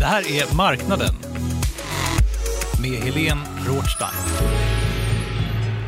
Det 0.00 0.06
här 0.06 0.32
är 0.32 0.56
Marknaden 0.56 1.14
med 2.82 2.90
Helene 2.90 3.40
Rothstein. 3.66 4.48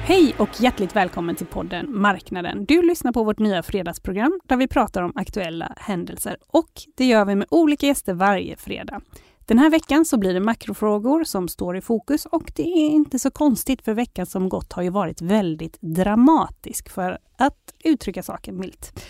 Hej 0.05 0.35
och 0.39 0.49
hjärtligt 0.61 0.97
välkommen 0.97 1.37
till 1.37 1.47
podden 1.47 2.01
Marknaden. 2.01 2.65
Du 2.65 2.83
lyssnar 2.83 3.13
på 3.13 3.25
vårt 3.25 3.39
nya 3.39 3.63
fredagsprogram 3.63 4.41
där 4.45 4.57
vi 4.57 4.69
pratar 4.69 5.03
om 5.03 5.13
aktuella 5.15 5.75
händelser 5.77 6.37
och 6.47 6.71
det 6.97 7.05
gör 7.05 7.25
vi 7.25 7.35
med 7.35 7.47
olika 7.51 7.87
gäster 7.87 8.15
varje 8.15 8.57
fredag. 8.57 9.01
Den 9.47 9.59
här 9.59 9.71
veckan 9.71 10.05
så 10.05 10.19
blir 10.19 10.35
det 10.35 10.41
makrofrågor 10.41 11.25
som 11.25 11.49
står 11.49 11.77
i 11.77 11.81
fokus 11.81 12.27
och 12.27 12.53
det 12.57 12.63
är 12.63 12.91
inte 12.91 13.19
så 13.19 13.31
konstigt 13.31 13.85
för 13.85 13.95
veckan 13.95 14.27
som 14.27 14.49
gått 14.49 14.73
har 14.73 14.83
ju 14.83 14.91
varit 14.91 15.23
väldigt 15.23 15.79
dramatisk 15.81 16.89
för 16.89 17.19
att 17.39 17.75
uttrycka 17.85 18.23
saken 18.23 18.61
milt. 18.61 19.05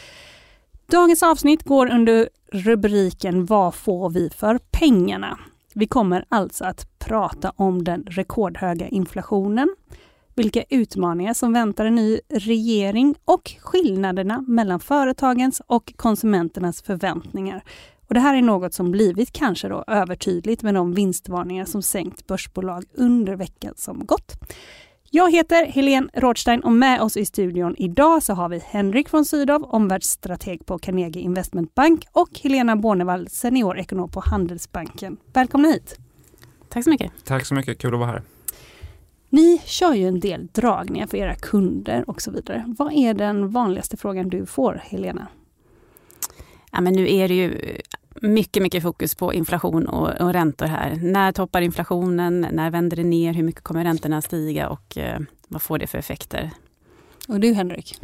Dagens 0.93 1.23
avsnitt 1.23 1.63
går 1.63 1.91
under 1.91 2.29
rubriken 2.53 3.47
Vad 3.47 3.75
får 3.75 4.11
vi 4.11 4.31
för 4.31 4.59
pengarna? 4.71 5.39
Vi 5.75 5.87
kommer 5.87 6.25
alltså 6.29 6.65
att 6.65 6.99
prata 6.99 7.53
om 7.57 7.85
den 7.85 8.03
rekordhöga 8.03 8.89
inflationen, 8.89 9.77
vilka 10.35 10.65
utmaningar 10.71 11.35
som 11.35 11.53
väntar 11.53 11.87
en 11.87 11.95
ny 11.95 12.21
regering 12.29 13.15
och 13.25 13.53
skillnaderna 13.61 14.45
mellan 14.49 14.81
företagens 14.81 15.63
och 15.67 15.93
konsumenternas 15.97 16.83
förväntningar. 16.83 17.65
Och 18.09 18.15
det 18.15 18.21
här 18.21 18.37
är 18.37 18.43
något 18.43 18.75
som 18.75 18.91
blivit 18.91 19.33
kanske 19.33 19.69
då 19.69 19.85
övertydligt 19.87 20.63
med 20.63 20.75
de 20.75 20.95
vinstvarningar 20.95 21.65
som 21.65 21.83
sänkt 21.83 22.27
börsbolag 22.27 22.85
under 22.95 23.37
veckan 23.37 23.75
som 23.77 24.07
gått. 24.07 24.35
Jag 25.15 25.33
heter 25.33 25.67
Helene 25.67 26.09
Rådstein 26.15 26.61
och 26.61 26.73
med 26.73 27.01
oss 27.01 27.17
i 27.17 27.25
studion 27.25 27.75
idag 27.79 28.23
så 28.23 28.35
har 28.35 28.49
vi 28.49 28.59
Henrik 28.59 29.13
von 29.13 29.25
Sydow, 29.25 29.65
omvärldsstrateg 29.65 30.67
på 30.67 30.79
Carnegie 30.79 31.23
Investment 31.23 31.75
Bank 31.75 32.05
och 32.13 32.41
Helena 32.43 32.77
Bornevall, 32.77 33.29
seniorekonom 33.29 34.11
på 34.11 34.21
Handelsbanken. 34.21 35.17
Välkomna 35.33 35.69
hit! 35.69 35.99
Tack 36.69 36.85
så 36.85 36.91
mycket. 36.91 37.13
Tack 37.25 37.47
så 37.47 37.55
mycket, 37.55 37.79
kul 37.79 37.95
att 37.95 38.01
vara 38.01 38.11
här. 38.11 38.23
Ni 39.29 39.63
kör 39.65 39.95
ju 39.95 40.09
en 40.09 40.21
del 40.21 40.47
dragningar 40.47 41.07
för 41.07 41.17
era 41.17 41.35
kunder 41.35 42.11
och 42.11 42.23
så 42.23 42.31
vidare. 42.31 42.75
Vad 42.79 42.93
är 42.93 43.15
den 43.15 43.49
vanligaste 43.49 43.97
frågan 43.97 44.29
du 44.29 44.47
får, 44.47 44.83
Helena? 44.85 45.27
Ja, 46.73 46.81
men 46.81 46.93
nu 46.93 47.15
är 47.15 47.29
det 47.29 47.35
ju 47.35 47.79
mycket, 48.21 48.63
mycket 48.63 48.83
fokus 48.83 49.15
på 49.15 49.35
inflation 49.35 49.87
och, 49.87 50.21
och 50.21 50.33
räntor 50.33 50.67
här. 50.67 50.99
När 51.03 51.33
toppar 51.33 51.61
inflationen? 51.61 52.47
När 52.53 52.71
vänder 52.71 52.97
det 52.97 53.05
ner? 53.05 53.35
Hur 53.35 53.43
mycket 53.43 53.63
kommer 53.63 53.85
räntorna 53.85 54.23
stiga 54.23 54.69
och 54.69 54.99
eh, 54.99 55.21
vad 55.49 55.63
får 55.63 55.79
det 55.79 55.87
för 55.87 55.99
effekter? 55.99 56.51
Och 57.29 57.41
du 57.41 57.55
Henrik? 57.55 58.01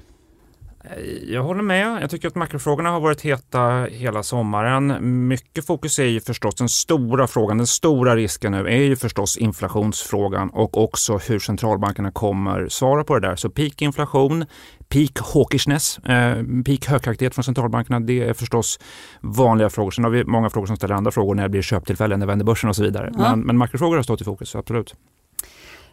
Jag 1.26 1.42
håller 1.42 1.62
med. 1.62 2.02
Jag 2.02 2.10
tycker 2.10 2.28
att 2.28 2.34
makrofrågorna 2.34 2.90
har 2.90 3.00
varit 3.00 3.20
heta 3.20 3.86
hela 3.90 4.22
sommaren. 4.22 4.98
Mycket 5.28 5.66
fokus 5.66 5.98
är 5.98 6.04
ju 6.04 6.20
förstås 6.20 6.54
den 6.54 6.68
stora 6.68 7.26
frågan. 7.26 7.58
Den 7.58 7.66
stora 7.66 8.16
risken 8.16 8.52
nu 8.52 8.66
är 8.66 8.82
ju 8.82 8.96
förstås 8.96 9.36
inflationsfrågan 9.36 10.50
och 10.50 10.82
också 10.82 11.18
hur 11.18 11.38
centralbankerna 11.38 12.10
kommer 12.10 12.68
svara 12.68 13.04
på 13.04 13.18
det 13.18 13.28
där. 13.28 13.36
Så 13.36 13.50
peak 13.50 13.82
inflation, 13.82 14.44
peak 14.88 15.18
hawkishness, 15.34 15.98
eh, 15.98 16.42
peak 16.64 16.86
högaktivitet 16.86 17.34
från 17.34 17.44
centralbankerna. 17.44 18.00
Det 18.00 18.28
är 18.28 18.34
förstås 18.34 18.78
vanliga 19.20 19.70
frågor. 19.70 19.90
Sen 19.90 20.04
har 20.04 20.10
vi 20.10 20.24
många 20.24 20.50
frågor 20.50 20.66
som 20.66 20.76
ställer 20.76 20.94
andra 20.94 21.10
frågor 21.10 21.34
när 21.34 21.42
det 21.42 21.48
blir 21.48 21.62
köptillfällen, 21.62 22.20
när 22.20 22.26
vänder 22.26 22.44
börsen 22.44 22.70
och 22.70 22.76
så 22.76 22.82
vidare. 22.82 23.10
Ja. 23.12 23.20
Men, 23.20 23.40
men 23.40 23.56
makrofrågor 23.56 23.96
har 23.96 24.02
stått 24.02 24.20
i 24.20 24.24
fokus, 24.24 24.56
absolut. 24.56 24.94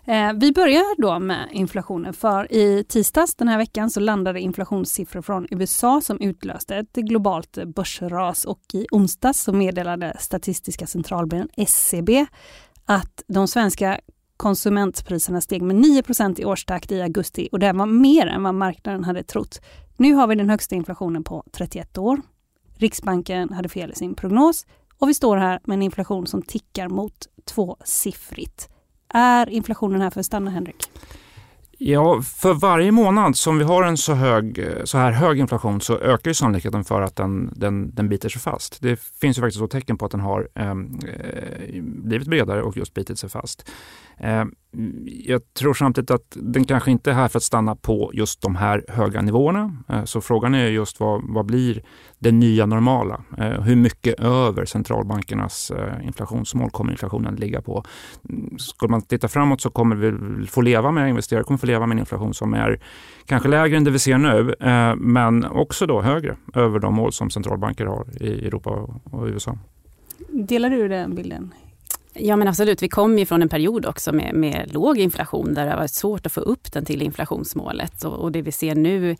Eh, 0.07 0.33
vi 0.33 0.51
börjar 0.51 1.01
då 1.01 1.19
med 1.19 1.49
inflationen 1.51 2.13
för 2.13 2.51
i 2.51 2.83
tisdags 2.83 3.35
den 3.35 3.47
här 3.47 3.57
veckan 3.57 3.89
så 3.89 3.99
landade 3.99 4.39
inflationssiffror 4.39 5.21
från 5.21 5.47
USA 5.51 6.01
som 6.01 6.21
utlöste 6.21 6.75
ett 6.75 6.95
globalt 6.95 7.57
börsras 7.65 8.45
och 8.45 8.61
i 8.73 8.85
onsdags 8.91 9.43
så 9.43 9.53
meddelade 9.53 10.17
Statistiska 10.19 10.87
centralbyrån 10.87 11.47
SCB 11.57 12.25
att 12.85 13.23
de 13.27 13.47
svenska 13.47 13.99
konsumentpriserna 14.37 15.41
steg 15.41 15.61
med 15.61 15.75
9% 15.75 16.41
i 16.41 16.45
årstakt 16.45 16.91
i 16.91 17.01
augusti 17.01 17.49
och 17.51 17.59
det 17.59 17.73
var 17.73 17.85
mer 17.85 18.27
än 18.27 18.43
vad 18.43 18.55
marknaden 18.55 19.03
hade 19.03 19.23
trott. 19.23 19.61
Nu 19.97 20.13
har 20.13 20.27
vi 20.27 20.35
den 20.35 20.49
högsta 20.49 20.75
inflationen 20.75 21.23
på 21.23 21.43
31 21.51 21.97
år. 21.97 22.21
Riksbanken 22.77 23.53
hade 23.53 23.69
fel 23.69 23.91
i 23.91 23.95
sin 23.95 24.15
prognos 24.15 24.65
och 24.99 25.09
vi 25.09 25.13
står 25.13 25.37
här 25.37 25.59
med 25.63 25.75
en 25.75 25.81
inflation 25.81 26.27
som 26.27 26.41
tickar 26.41 26.89
mot 26.89 27.27
tvåsiffrigt. 27.45 28.74
Är 29.17 29.49
inflationen 29.49 30.01
här 30.01 30.09
för 30.09 30.19
att 30.19 30.25
stanna, 30.25 30.51
Henrik? 30.51 30.89
Ja, 31.77 32.21
för 32.21 32.53
varje 32.53 32.91
månad 32.91 33.37
som 33.37 33.57
vi 33.57 33.63
har 33.63 33.83
en 33.83 33.97
så, 33.97 34.13
hög, 34.13 34.67
så 34.83 34.97
här 34.97 35.11
hög 35.11 35.39
inflation 35.39 35.81
så 35.81 35.97
ökar 35.97 36.31
ju 36.31 36.33
sannolikheten 36.33 36.83
för 36.83 37.01
att 37.01 37.15
den, 37.15 37.53
den, 37.55 37.95
den 37.95 38.09
biter 38.09 38.29
sig 38.29 38.41
fast. 38.41 38.81
Det 38.81 38.99
finns 38.99 39.37
ju 39.37 39.41
faktiskt 39.41 39.59
så 39.59 39.67
tecken 39.67 39.97
på 39.97 40.05
att 40.05 40.11
den 40.11 40.19
har 40.19 40.47
ehm, 40.55 40.99
eh, 41.07 41.81
blivit 41.81 42.27
bredare 42.27 42.63
och 42.63 42.77
just 42.77 42.93
bitit 42.93 43.19
sig 43.19 43.29
fast. 43.29 43.71
Eh, 44.17 44.45
jag 45.05 45.53
tror 45.53 45.73
samtidigt 45.73 46.11
att 46.11 46.37
den 46.41 46.63
kanske 46.63 46.91
inte 46.91 47.11
är 47.11 47.15
här 47.15 47.27
för 47.27 47.39
att 47.39 47.43
stanna 47.43 47.75
på 47.75 48.11
just 48.13 48.41
de 48.41 48.55
här 48.55 48.85
höga 48.87 49.21
nivåerna. 49.21 49.77
Eh, 49.89 50.03
så 50.03 50.21
frågan 50.21 50.55
är 50.55 50.67
just 50.67 50.99
vad, 50.99 51.21
vad 51.23 51.45
blir 51.45 51.81
det 52.19 52.31
nya 52.31 52.65
normala? 52.65 53.21
Eh, 53.37 53.61
hur 53.61 53.75
mycket 53.75 54.19
över 54.19 54.65
centralbankernas 54.65 55.71
inflationsmål 56.03 56.69
kommer 56.69 56.91
inflationen 56.91 57.35
ligga 57.35 57.61
på? 57.61 57.83
Mm, 58.29 58.57
Skulle 58.59 58.91
man 58.91 59.01
titta 59.01 59.27
framåt 59.27 59.61
så 59.61 59.69
kommer 59.69 59.95
vi 59.95 60.47
få 60.47 60.61
leva 60.61 60.91
med, 60.91 61.09
investerare 61.09 61.43
kommer 61.43 61.57
få 61.57 61.65
leva 61.65 61.85
med 61.85 61.95
en 61.95 61.99
inflation 61.99 62.33
som 62.33 62.53
är 62.53 62.79
kanske 63.25 63.49
lägre 63.49 63.77
än 63.77 63.83
det 63.83 63.91
vi 63.91 63.99
ser 63.99 64.17
nu, 64.17 64.55
men 64.97 65.45
också 65.45 65.85
då 65.85 66.01
högre 66.01 66.37
över 66.53 66.79
de 66.79 66.93
mål 66.93 67.11
som 67.11 67.29
centralbanker 67.29 67.85
har 67.85 68.23
i 68.23 68.47
Europa 68.47 68.69
och 69.03 69.25
USA. 69.25 69.57
Delar 70.29 70.69
du 70.69 70.87
den 70.87 71.15
bilden? 71.15 71.51
Ja 72.17 72.35
men 72.35 72.47
absolut, 72.47 72.83
vi 72.83 72.89
kom 72.89 73.19
ju 73.19 73.25
från 73.25 73.41
en 73.41 73.49
period 73.49 73.85
också 73.85 74.13
med, 74.13 74.33
med 74.33 74.73
låg 74.73 74.97
inflation 74.97 75.53
där 75.53 75.65
det 75.65 75.71
har 75.71 75.77
varit 75.77 75.91
svårt 75.91 76.25
att 76.25 76.31
få 76.31 76.41
upp 76.41 76.71
den 76.71 76.85
till 76.85 77.01
inflationsmålet. 77.01 78.03
Och, 78.03 78.13
och 78.13 78.31
det 78.31 78.41
vi 78.41 78.51
ser 78.51 78.75
nu 78.75 79.11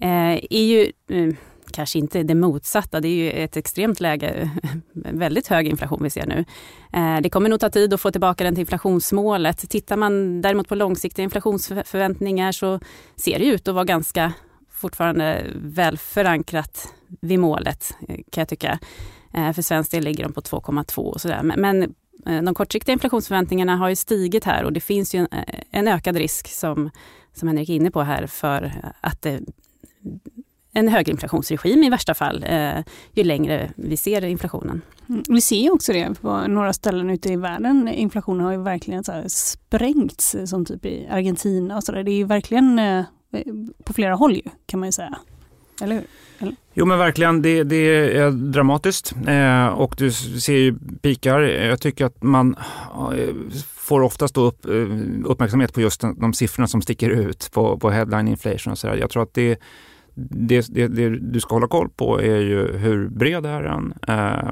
eh, 0.00 0.34
är 0.50 0.64
ju 0.64 0.92
eh, 1.10 1.34
kanske 1.70 1.98
inte 1.98 2.22
det 2.22 2.34
motsatta. 2.34 3.00
Det 3.00 3.08
är 3.08 3.14
ju 3.14 3.30
ett 3.30 3.56
extremt 3.56 4.00
läge, 4.00 4.50
väldigt 4.92 5.46
hög 5.46 5.66
inflation 5.68 6.02
vi 6.02 6.10
ser 6.10 6.26
nu. 6.26 6.44
Eh, 6.92 7.20
det 7.20 7.30
kommer 7.30 7.48
nog 7.48 7.60
ta 7.60 7.70
tid 7.70 7.94
att 7.94 8.00
få 8.00 8.10
tillbaka 8.10 8.44
den 8.44 8.54
till 8.54 8.60
inflationsmålet. 8.60 9.70
Tittar 9.70 9.96
man 9.96 10.42
däremot 10.42 10.68
på 10.68 10.74
långsiktiga 10.74 11.24
inflationsförväntningar 11.24 12.52
så 12.52 12.80
ser 13.16 13.38
det 13.38 13.44
ut 13.44 13.68
att 13.68 13.74
vara 13.74 13.84
ganska 13.84 14.32
fortfarande 14.70 15.46
väl 15.54 15.98
förankrat 15.98 16.92
vid 17.20 17.38
målet 17.38 17.94
eh, 18.08 18.14
kan 18.14 18.40
jag 18.40 18.48
tycka. 18.48 18.78
Eh, 19.34 19.52
för 19.52 19.62
svensk 19.62 19.90
del 19.90 20.04
ligger 20.04 20.24
de 20.24 20.32
på 20.32 20.40
2,2 20.40 20.98
och 20.98 21.20
sådär. 21.20 21.42
Men 21.42 21.94
Eh, 22.26 22.42
de 22.42 22.54
kortsiktiga 22.54 22.92
inflationsförväntningarna 22.92 23.76
har 23.76 23.88
ju 23.88 23.96
stigit 23.96 24.44
här 24.44 24.64
och 24.64 24.72
det 24.72 24.80
finns 24.80 25.14
ju 25.14 25.18
en, 25.18 25.28
eh, 25.32 25.60
en 25.70 25.88
ökad 25.88 26.16
risk 26.16 26.48
som, 26.48 26.90
som 27.34 27.48
Henrik 27.48 27.68
är 27.68 27.74
inne 27.74 27.90
på 27.90 28.02
här 28.02 28.26
för 28.26 28.64
eh, 28.64 28.90
att 29.00 29.22
det, 29.22 29.40
en 30.72 30.88
höginflationsregim 30.88 31.82
i 31.82 31.90
värsta 31.90 32.14
fall 32.14 32.44
eh, 32.48 32.78
ju 33.12 33.24
längre 33.24 33.72
vi 33.76 33.96
ser 33.96 34.24
inflationen. 34.24 34.82
Mm, 35.08 35.22
vi 35.28 35.40
ser 35.40 35.72
också 35.72 35.92
det 35.92 36.20
på 36.20 36.46
några 36.46 36.72
ställen 36.72 37.10
ute 37.10 37.32
i 37.32 37.36
världen. 37.36 37.88
Inflationen 37.88 38.44
har 38.44 38.52
ju 38.52 38.62
verkligen 38.62 39.04
så 39.04 39.22
sprängts 39.28 40.36
som 40.46 40.64
typ 40.64 40.86
i 40.86 41.06
Argentina 41.10 41.76
och 41.76 41.84
så 41.84 41.92
där. 41.92 42.02
Det 42.02 42.10
är 42.10 42.16
ju 42.16 42.24
verkligen 42.24 42.80
på 43.84 43.92
flera 43.92 44.14
håll 44.14 44.34
ju, 44.34 44.42
kan 44.66 44.80
man 44.80 44.88
ju 44.88 44.92
säga 44.92 45.18
eller 45.82 45.94
hur? 45.94 46.04
Eller? 46.38 46.54
Jo 46.74 46.86
men 46.86 46.98
verkligen, 46.98 47.42
det, 47.42 47.64
det 47.64 47.76
är 48.16 48.30
dramatiskt 48.30 49.14
eh, 49.26 49.66
och 49.66 49.94
du 49.98 50.12
ser 50.12 50.56
ju 50.56 50.74
pikar. 51.02 51.40
Jag 51.40 51.80
tycker 51.80 52.04
att 52.04 52.22
man 52.22 52.56
eh, 53.14 53.34
får 53.76 54.00
oftast 54.00 54.34
då 54.34 54.44
upp, 54.44 54.64
eh, 54.64 54.72
uppmärksamhet 55.24 55.74
på 55.74 55.80
just 55.80 56.00
de, 56.00 56.20
de 56.20 56.32
siffrorna 56.32 56.66
som 56.66 56.82
sticker 56.82 57.10
ut 57.10 57.50
på, 57.52 57.78
på 57.78 57.90
headline 57.90 58.28
inflation 58.28 58.70
och 58.70 58.78
sådär. 58.78 58.96
Jag 58.96 59.10
tror 59.10 59.22
att 59.22 59.34
det 59.34 59.60
det, 60.18 60.74
det, 60.74 60.88
det, 60.88 61.08
du 61.08 61.40
ska 61.40 61.54
hålla 61.54 61.68
koll 61.68 61.88
på 61.88 62.20
är 62.20 62.40
ju 62.40 62.76
hur 62.76 63.08
bred 63.08 63.46
är 63.46 63.62
den? 63.62 63.94
Eh, 64.08 64.50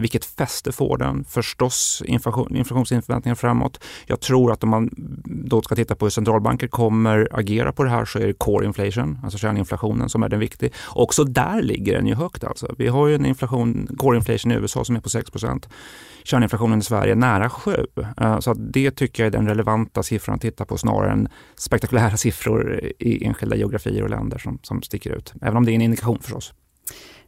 vilket 0.00 0.24
fäste 0.24 0.72
får 0.72 0.98
den? 0.98 1.24
Förstås 1.24 2.02
inflation, 2.06 2.56
inflationsförväntningar 2.56 3.34
framåt. 3.34 3.84
Jag 4.06 4.20
tror 4.20 4.52
att 4.52 4.62
om 4.62 4.70
man 4.70 4.90
då 5.24 5.62
ska 5.62 5.74
titta 5.74 5.94
på 5.94 6.04
hur 6.04 6.10
centralbanker 6.10 6.68
kommer 6.68 7.28
agera 7.32 7.72
på 7.72 7.84
det 7.84 7.90
här 7.90 8.04
så 8.04 8.18
är 8.18 8.26
det 8.26 8.32
core 8.32 8.66
inflation, 8.66 9.18
alltså 9.22 9.38
kärninflationen 9.38 10.08
som 10.08 10.22
är 10.22 10.28
den 10.28 10.40
viktiga. 10.40 10.70
Också 10.88 11.24
där 11.24 11.62
ligger 11.62 11.94
den 11.94 12.06
ju 12.06 12.14
högt 12.14 12.44
alltså. 12.44 12.74
Vi 12.78 12.88
har 12.88 13.06
ju 13.08 13.14
en 13.14 13.26
inflation, 13.26 13.88
core 13.98 14.16
inflation 14.16 14.52
i 14.52 14.54
USA 14.54 14.84
som 14.84 14.96
är 14.96 15.00
på 15.00 15.08
6% 15.08 15.68
kärninflationen 16.24 16.78
i 16.78 16.82
Sverige 16.82 17.14
nära 17.14 17.50
7. 17.50 17.72
Eh, 18.20 18.38
så 18.38 18.54
det 18.54 18.90
tycker 18.90 19.22
jag 19.22 19.34
är 19.34 19.38
den 19.38 19.48
relevanta 19.48 20.02
siffran 20.02 20.34
att 20.34 20.40
titta 20.40 20.64
på 20.64 20.78
snarare 20.78 21.12
än 21.12 21.28
spektakulära 21.56 22.16
siffror 22.16 22.80
i 22.98 23.24
enskilda 23.24 23.56
geografier 23.56 24.02
och 24.02 24.10
länder 24.10 24.38
som, 24.38 24.58
som 24.62 24.82
sticker 24.92 25.16
ut. 25.16 25.32
Även 25.42 25.56
om 25.56 25.64
det 25.64 25.72
är 25.72 25.74
en 25.74 25.82
indikation 25.82 26.18
förstås. 26.18 26.52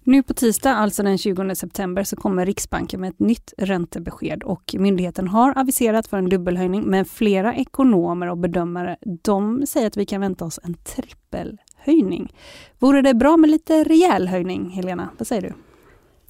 Nu 0.06 0.22
på 0.22 0.34
tisdag, 0.34 0.70
alltså 0.70 1.02
den 1.02 1.18
20 1.18 1.54
september, 1.54 2.04
så 2.04 2.16
kommer 2.16 2.46
Riksbanken 2.46 3.00
med 3.00 3.10
ett 3.10 3.18
nytt 3.18 3.52
räntebesked 3.58 4.42
och 4.42 4.74
myndigheten 4.78 5.28
har 5.28 5.58
aviserat 5.58 6.06
för 6.06 6.16
en 6.16 6.28
dubbelhöjning, 6.28 6.82
men 6.82 7.04
flera 7.04 7.54
ekonomer 7.54 8.30
och 8.30 8.38
bedömare, 8.38 8.96
de 9.22 9.66
säger 9.66 9.86
att 9.86 9.96
vi 9.96 10.06
kan 10.06 10.20
vänta 10.20 10.44
oss 10.44 10.60
en 10.62 10.74
trippelhöjning. 10.74 12.34
Vore 12.78 13.02
det 13.02 13.14
bra 13.14 13.36
med 13.36 13.50
lite 13.50 13.84
rejäl 13.84 14.28
höjning, 14.28 14.70
Helena? 14.70 15.08
Vad 15.18 15.26
säger 15.26 15.42
du? 15.42 15.52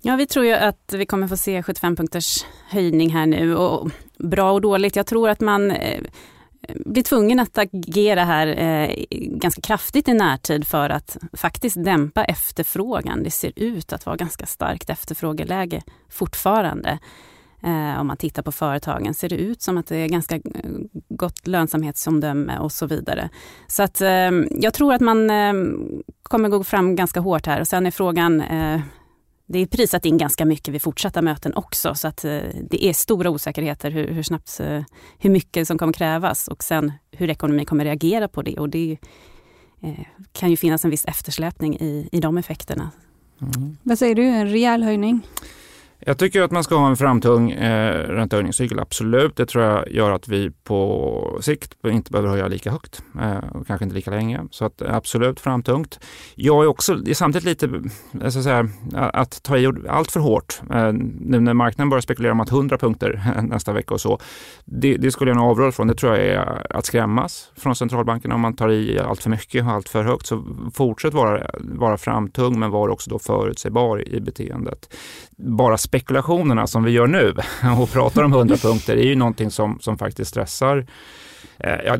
Ja, 0.03 0.17
vi 0.17 0.27
tror 0.27 0.45
ju 0.45 0.53
att 0.53 0.95
vi 0.97 1.07
kommer 1.07 1.29
få 1.29 1.37
se 1.37 1.63
75 1.63 1.97
punkters 1.97 2.45
höjning 2.71 3.11
här 3.11 3.27
nu 3.27 3.57
och 3.57 3.91
bra 4.19 4.53
och 4.53 4.61
dåligt. 4.61 4.97
Jag 4.97 5.07
tror 5.07 5.29
att 5.29 5.41
man 5.41 5.71
eh, 5.71 6.01
Eh, 6.69 6.77
blir 6.87 7.03
tvungen 7.03 7.41
att 7.41 7.59
agera 7.59 8.25
här 8.25 8.47
eh, 8.47 9.05
ganska 9.29 9.61
kraftigt 9.61 10.09
i 10.09 10.15
närtid 10.15 10.67
för 10.67 10.91
att 10.91 11.17
faktiskt 11.33 11.85
dämpa 11.85 12.25
efterfrågan. 12.25 13.23
Det 13.23 13.31
ser 13.31 13.53
ut 13.57 13.93
att 13.93 14.07
vara 14.07 14.17
ganska 14.17 14.47
starkt 14.47 14.91
efterfrågeläge 14.91 15.83
fortfarande. 16.09 16.99
Eh, 17.63 18.01
om 18.01 18.07
man 18.07 18.17
tittar 18.17 18.43
på 18.43 18.53
företagen 18.53 19.15
ser 19.15 19.29
det 19.29 19.37
ut 19.37 19.63
som 19.63 19.79
att 19.79 19.87
det 19.87 19.97
är 19.97 20.09
ganska 20.09 20.35
eh, 20.35 20.41
gott 21.09 21.47
lönsamhetsomdöme 21.47 22.59
och 22.59 22.73
så 22.73 22.87
vidare. 22.87 23.29
Så 23.67 23.83
att 23.83 24.01
eh, 24.01 24.31
jag 24.51 24.75
tror 24.75 24.95
att 24.95 25.01
man 25.01 25.31
kommer 26.23 26.49
gå 26.49 26.65
fram 26.65 26.97
ganska 26.97 27.21
hårt 27.21 27.47
här 27.47 27.61
och 27.61 27.69
sen 27.69 27.87
är 27.87 27.91
frågan 27.91 28.43
det 29.47 29.59
är 29.59 29.67
prisat 29.67 30.05
in 30.05 30.19
ganska 30.19 30.45
mycket 30.45 30.75
vid 30.75 30.83
fortsatta 30.83 31.23
möten 31.23 31.55
också 31.55 31.95
så 31.95 32.09
att 32.09 32.25
eh, 32.25 32.41
det 32.71 32.85
är 32.85 32.93
stora 32.93 33.31
osäkerheter 33.31 33.91
hur, 33.91 34.09
hur, 34.09 34.23
snabbt, 34.23 34.61
eh, 34.61 34.83
hur 35.19 35.31
mycket 35.31 35.69
som 35.69 35.79
kommer 35.79 35.93
krävas 35.93 36.49
och 36.49 36.65
sen 36.65 36.93
hur 37.11 37.31
ekonomin 37.31 37.67
kommer 37.67 37.85
reagera 37.85 38.29
på 38.29 38.43
det 38.43 38.59
och 38.59 38.69
det 38.69 38.99
eh, 39.83 40.07
kan 40.33 40.51
ju 40.51 40.57
finnas 40.57 40.85
en 40.85 40.91
viss 40.91 41.05
eftersläpning 41.05 41.77
i, 41.77 42.09
i 42.13 42.21
de 42.21 42.39
effekterna. 42.39 42.91
Mm. 43.41 43.77
Vad 43.83 43.99
säger 43.99 44.15
du, 44.15 44.25
en 44.25 44.49
rejäl 44.49 44.83
höjning? 44.83 45.27
Jag 46.07 46.19
tycker 46.19 46.43
att 46.43 46.51
man 46.51 46.65
ska 46.65 46.77
ha 46.77 46.89
en 46.89 46.97
framtung 46.97 47.51
eh, 47.51 48.09
räntehöjningscykel, 48.09 48.79
absolut. 48.79 49.37
Det 49.37 49.47
tror 49.47 49.65
jag 49.65 49.91
gör 49.91 50.11
att 50.11 50.29
vi 50.29 50.51
på 50.51 51.39
sikt 51.41 51.75
inte 51.87 52.11
behöver 52.11 52.29
höja 52.29 52.49
lika 52.49 52.71
högt 52.71 53.03
eh, 53.21 53.39
och 53.53 53.67
kanske 53.67 53.85
inte 53.85 53.95
lika 53.97 54.11
länge. 54.11 54.41
Så 54.51 54.65
att, 54.65 54.83
absolut 54.83 55.41
framtungt. 55.41 56.01
Jag 56.35 56.65
är 56.65 56.69
också 56.69 56.95
det 56.95 57.11
är 57.11 57.15
samtidigt 57.15 57.45
lite, 57.45 57.83
jag 58.21 58.33
ska 58.33 58.43
säga, 58.43 58.69
att 58.95 59.43
ta 59.43 59.59
i 59.59 59.73
allt 59.89 60.13
för 60.13 60.21
hårt. 60.21 60.61
Eh, 60.71 60.93
nu 61.21 61.41
när 61.41 61.55
marknaden 61.55 61.91
börjar 61.91 62.01
spekulera 62.01 62.33
om 62.33 62.41
att 62.41 62.53
100 62.53 62.79
punkter 62.79 63.43
nästa 63.43 63.73
vecka 63.73 63.95
och 63.95 64.01
så. 64.01 64.19
Det, 64.65 64.97
det 64.97 65.11
skulle 65.11 65.31
jag 65.31 65.37
nog 65.37 65.51
avråda 65.51 65.73
från. 65.73 65.87
Det 65.87 65.95
tror 65.95 66.17
jag 66.17 66.27
är 66.27 66.67
att 66.77 66.87
skrämmas 66.87 67.51
från 67.57 67.77
centralbankerna 67.77 68.35
om 68.35 68.41
man 68.41 68.57
tar 68.57 68.71
i 68.71 68.99
allt 68.99 69.23
för 69.23 69.31
mycket 69.31 69.65
och 69.65 69.71
allt 69.71 69.89
för 69.89 70.05
högt. 70.05 70.27
Så 70.27 70.45
fortsätt 70.75 71.15
vara, 71.15 71.51
vara 71.61 71.97
framtung 71.97 72.59
men 72.59 72.71
var 72.71 72.89
också 72.89 73.11
då 73.11 73.19
förutsägbar 73.19 74.09
i 74.09 74.21
beteendet. 74.21 74.95
Bara 75.37 75.79
spekulationerna 75.95 76.67
som 76.67 76.85
vi 76.85 76.91
gör 76.91 77.07
nu 77.07 77.35
och 77.81 77.91
pratar 77.91 78.23
om 78.23 78.33
100 78.33 78.57
punkter 78.57 78.97
är 78.97 79.05
ju 79.05 79.17
någonting 79.17 79.51
som, 79.51 79.79
som 79.81 79.99
faktiskt 79.99 80.31
stressar 80.31 80.87
eh, 81.59 81.81
ja, 81.87 81.99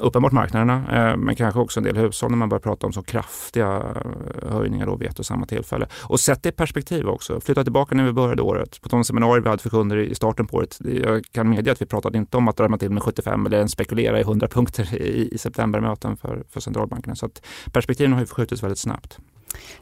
uppenbart 0.00 0.32
marknaderna, 0.32 0.74
eh, 0.74 1.16
men 1.16 1.36
kanske 1.36 1.60
också 1.60 1.80
en 1.80 1.84
del 1.84 1.96
hushåll 1.96 2.30
när 2.30 2.36
man 2.36 2.48
börjar 2.48 2.60
prata 2.60 2.86
om 2.86 2.92
så 2.92 3.02
kraftiga 3.02 3.66
eh, 3.66 4.52
höjningar 4.52 4.86
då 4.86 4.96
vid 4.96 5.08
ett 5.08 5.18
och 5.18 5.26
samma 5.26 5.46
tillfälle. 5.46 5.86
Och 6.02 6.20
sätt 6.20 6.42
det 6.42 6.48
i 6.48 6.52
perspektiv 6.52 7.08
också. 7.08 7.40
Flytta 7.40 7.64
tillbaka 7.64 7.94
när 7.94 8.04
vi 8.04 8.12
började 8.12 8.42
året. 8.42 8.82
På 8.82 8.88
de 8.88 9.04
seminarier 9.04 9.42
vi 9.42 9.48
hade 9.48 9.62
för 9.62 9.70
kunder 9.70 9.96
i 9.96 10.14
starten 10.14 10.46
på 10.46 10.56
året. 10.56 10.78
Jag 11.04 11.24
kan 11.32 11.50
medge 11.50 11.72
att 11.72 11.82
vi 11.82 11.86
pratade 11.86 12.18
inte 12.18 12.36
om 12.36 12.48
att 12.48 12.56
drämma 12.56 12.78
till 12.78 12.90
med 12.90 13.02
75 13.02 13.46
eller 13.46 13.56
ens 13.56 13.72
spekulera 13.72 14.18
i 14.18 14.22
100 14.22 14.48
punkter 14.48 14.94
i, 14.94 15.28
i 15.32 15.38
septembermöten 15.38 16.16
för, 16.16 16.42
för 16.50 16.60
centralbankerna. 16.60 17.16
Så 17.16 17.26
att 17.26 17.42
perspektiven 17.72 18.12
har 18.12 18.20
ju 18.20 18.26
förskjutits 18.26 18.62
väldigt 18.62 18.78
snabbt. 18.78 19.18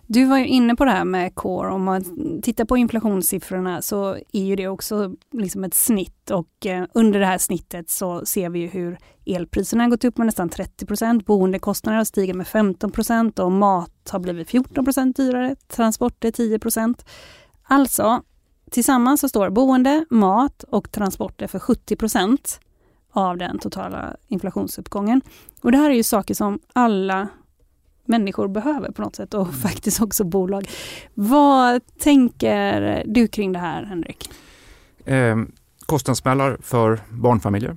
Du 0.07 0.25
var 0.25 0.39
ju 0.39 0.47
inne 0.47 0.77
på 0.77 0.85
det 0.85 0.91
här 0.91 1.05
med 1.05 1.35
core. 1.35 1.71
Om 1.71 1.85
man 1.85 2.03
tittar 2.43 2.65
på 2.65 2.77
inflationssiffrorna 2.77 3.83
så 3.83 4.17
är 4.33 4.45
ju 4.45 4.57
det 4.57 4.69
också 4.69 5.15
liksom 5.33 5.65
ett 5.65 5.75
snitt 5.75 6.31
och 6.31 6.67
eh, 6.67 6.85
under 6.95 7.21
det 7.21 7.27
här 7.27 7.39
snittet 7.39 7.91
så 7.91 8.27
ser 8.27 8.51
vi 8.51 8.67
hur 8.67 8.99
elpriserna 9.27 9.85
har 9.85 9.91
gått 9.91 10.05
upp 10.05 10.19
med 10.19 10.27
nästan 10.27 10.49
30 10.49 10.87
procent, 10.87 11.27
boendekostnaderna 11.27 12.01
har 12.01 12.05
stigit 12.05 12.37
med 12.37 12.49
15 12.49 12.91
procent 12.91 13.39
och 13.39 13.53
mat 13.53 14.11
har 14.11 14.19
blivit 14.19 14.51
14 14.51 14.85
procent 14.85 15.17
dyrare, 15.17 15.57
transporter 15.69 16.31
10 16.31 16.59
procent. 16.59 17.05
Alltså, 17.63 18.23
tillsammans 18.71 19.21
så 19.21 19.29
står 19.29 19.51
boende, 19.51 20.05
mat 20.11 20.65
och 20.69 20.93
transporter 20.93 21.47
för 21.47 21.59
70 21.59 21.97
procent 21.97 22.61
av 23.11 23.39
den 23.39 23.59
totala 23.59 24.17
inflationsuppgången. 24.29 25.21
Och 25.63 25.73
det 25.73 25.79
här 25.79 25.91
är 25.91 25.95
ju 25.95 26.03
saker 26.03 26.35
som 26.35 26.59
alla 26.73 27.29
människor 28.09 28.49
behöver 28.49 28.91
på 28.91 29.03
något 29.03 29.17
sätt 29.17 29.35
och 29.35 29.43
mm. 29.43 29.55
faktiskt 29.55 30.03
också 30.03 30.25
bolag. 30.25 30.69
Vad 31.15 31.83
tänker 31.99 33.03
du 33.07 33.29
kring 33.29 33.53
det 33.53 33.59
här 33.59 33.85
Henrik? 33.85 34.31
Eh, 35.05 35.37
kostnadssmällar 35.87 36.59
för 36.63 37.01
barnfamiljer. 37.11 37.77